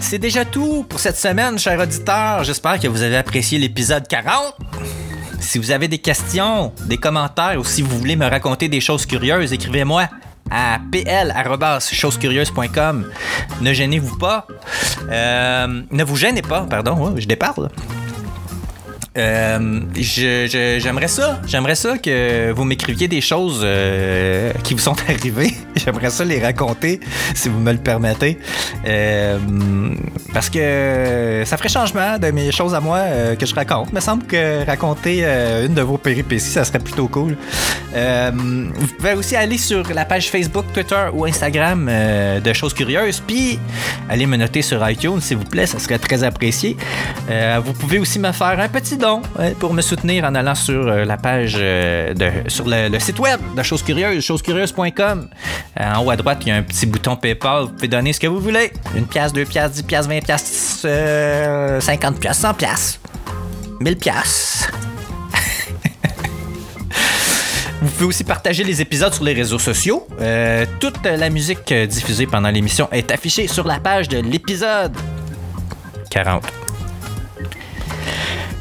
C'est 0.00 0.18
déjà 0.18 0.44
tout 0.44 0.84
pour 0.88 1.00
cette 1.00 1.16
semaine, 1.16 1.58
chers 1.58 1.80
auditeurs. 1.80 2.44
J'espère 2.44 2.78
que 2.78 2.86
vous 2.86 3.02
avez 3.02 3.16
apprécié 3.16 3.58
l'épisode 3.58 4.06
40. 4.06 4.54
Si 5.40 5.58
vous 5.58 5.72
avez 5.72 5.88
des 5.88 5.98
questions, 5.98 6.72
des 6.84 6.96
commentaires 6.96 7.58
ou 7.58 7.64
si 7.64 7.82
vous 7.82 7.98
voulez 7.98 8.14
me 8.14 8.26
raconter 8.26 8.68
des 8.68 8.80
choses 8.80 9.04
curieuses, 9.04 9.52
écrivez-moi 9.52 10.08
à 10.50 10.80
pl.chosescurieuses.com. 10.90 13.10
Ne 13.60 13.72
gênez-vous 13.72 14.18
pas. 14.18 14.48
Euh, 15.10 15.82
ne 15.90 16.04
vous 16.04 16.16
gênez 16.16 16.42
pas, 16.42 16.66
pardon, 16.68 17.14
je 17.16 17.26
déparle. 17.26 17.70
Euh, 19.16 19.80
j'aimerais 19.96 21.08
ça, 21.08 21.40
j'aimerais 21.46 21.74
ça 21.74 21.96
que 21.96 22.52
vous 22.52 22.64
m'écriviez 22.64 23.08
des 23.08 23.20
choses 23.20 23.62
euh, 23.64 24.52
qui 24.62 24.74
vous 24.74 24.80
sont 24.80 24.96
arrivées. 25.08 25.54
j'aimerais 25.74 26.10
ça 26.10 26.24
les 26.24 26.42
raconter, 26.42 27.00
si 27.34 27.48
vous 27.48 27.58
me 27.58 27.72
le 27.72 27.78
permettez, 27.78 28.38
Euh, 28.86 29.38
parce 30.32 30.50
que 30.50 31.42
ça 31.46 31.56
ferait 31.56 31.68
changement 31.68 32.18
de 32.18 32.30
mes 32.30 32.52
choses 32.52 32.74
à 32.74 32.80
moi 32.80 33.00
que 33.38 33.46
je 33.46 33.54
raconte. 33.54 33.88
Il 33.90 33.94
me 33.94 34.00
semble 34.00 34.24
que 34.24 34.64
raconter 34.66 35.24
une 35.64 35.74
de 35.74 35.82
vos 35.82 35.96
péripéties, 35.96 36.50
ça 36.50 36.64
serait 36.64 36.78
plutôt 36.78 37.08
cool. 37.08 37.36
Vous 37.94 38.86
pouvez 38.98 39.14
aussi 39.14 39.34
aller 39.34 39.58
sur 39.58 39.82
la 39.94 40.04
page 40.04 40.30
Facebook, 40.30 40.66
Twitter 40.74 41.06
ou 41.14 41.24
Instagram 41.24 41.90
de 42.44 42.52
Choses 42.52 42.74
Curieuses, 42.74 43.22
puis 43.26 43.58
allez 44.08 44.26
me 44.26 44.36
noter 44.36 44.62
sur 44.62 44.86
iTunes, 44.88 45.20
s'il 45.20 45.38
vous 45.38 45.44
plaît, 45.44 45.66
ça 45.66 45.78
serait 45.78 45.98
très 45.98 46.22
apprécié. 46.22 46.76
Vous 47.64 47.72
pouvez 47.72 47.98
aussi 47.98 48.18
me 48.18 48.32
faire 48.32 48.60
un 48.60 48.68
petit 48.68 48.96
don 48.96 49.05
pour 49.60 49.72
me 49.72 49.82
soutenir 49.82 50.24
en 50.24 50.34
allant 50.34 50.54
sur 50.54 50.86
euh, 50.86 51.04
la 51.04 51.16
page 51.16 51.56
euh, 51.58 52.14
de 52.14 52.48
sur 52.48 52.64
le, 52.66 52.98
site 52.98 53.18
web 53.18 53.40
de 53.56 53.62
Choses 53.62 53.82
Curieuses, 53.82 54.24
chosescurieuses.com. 54.24 55.28
Euh, 55.80 55.94
en 55.94 56.04
haut 56.04 56.10
à 56.10 56.16
droite, 56.16 56.38
il 56.42 56.48
y 56.48 56.50
a 56.52 56.56
un 56.56 56.62
petit 56.62 56.86
bouton 56.86 57.16
PayPal. 57.16 57.64
Vous 57.64 57.68
pouvez 57.70 57.88
donner 57.88 58.12
ce 58.12 58.20
que 58.20 58.26
vous 58.26 58.40
voulez. 58.40 58.72
Une 58.94 59.06
pièce, 59.06 59.32
deux 59.32 59.44
pièces, 59.44 59.72
dix 59.72 59.82
pièces, 59.82 60.06
vingt 60.06 60.24
pièces, 60.24 60.86
cinquante 61.80 62.18
pièces, 62.18 62.38
cent 62.38 62.54
pièces, 62.54 63.00
mille 63.80 63.96
pièces. 63.96 64.68
Vous 67.82 67.88
pouvez 67.90 68.06
aussi 68.06 68.24
partager 68.24 68.64
les 68.64 68.80
épisodes 68.80 69.12
sur 69.12 69.22
les 69.22 69.34
réseaux 69.34 69.58
sociaux. 69.58 70.06
Toute 70.80 71.04
la 71.04 71.30
musique 71.30 71.72
diffusée 71.72 72.26
pendant 72.26 72.50
l'émission 72.50 72.88
est 72.90 73.10
affichée 73.10 73.46
sur 73.48 73.66
la 73.66 73.78
page 73.78 74.08
de 74.08 74.18
l'épisode 74.18 74.96
40. 76.10 76.65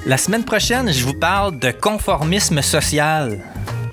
La 0.06 0.18
semaine 0.18 0.44
prochaine, 0.44 0.94
je 0.94 1.04
vous 1.04 1.16
parle 1.16 1.58
de 1.58 1.72
conformisme 1.72 2.62
social. 2.62 3.40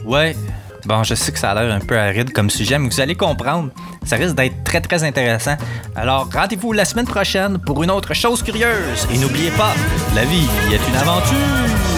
Ouais, 0.05 0.37
bon, 0.85 1.03
je 1.05 1.15
sais 1.15 1.33
que 1.33 1.39
ça 1.39 1.53
a 1.53 1.55
l'air 1.55 1.75
un 1.75 1.81
peu 1.81 1.99
aride 1.99 2.35
comme 2.35 2.51
sujet, 2.51 2.79
mais 2.79 2.91
vous 2.91 3.01
allez 3.01 3.15
comprendre. 3.15 3.71
Ça 4.05 4.17
risque 4.17 4.35
d'être 4.35 4.63
très 4.63 4.83
très 4.83 5.05
intéressant. 5.05 5.57
Alors, 5.97 6.29
rendez-vous 6.31 6.75
la 6.75 6.85
semaine 6.85 7.07
prochaine 7.07 7.59
pour 7.59 7.83
une 7.83 7.91
autre 7.91 8.13
chose 8.13 8.43
curieuse. 8.43 9.09
Et 9.11 9.17
n'oubliez 9.17 9.53
pas, 9.53 9.73
la 10.15 10.27
vie 10.27 10.49
est 10.71 10.87
une 10.87 10.97
aventure. 10.97 11.92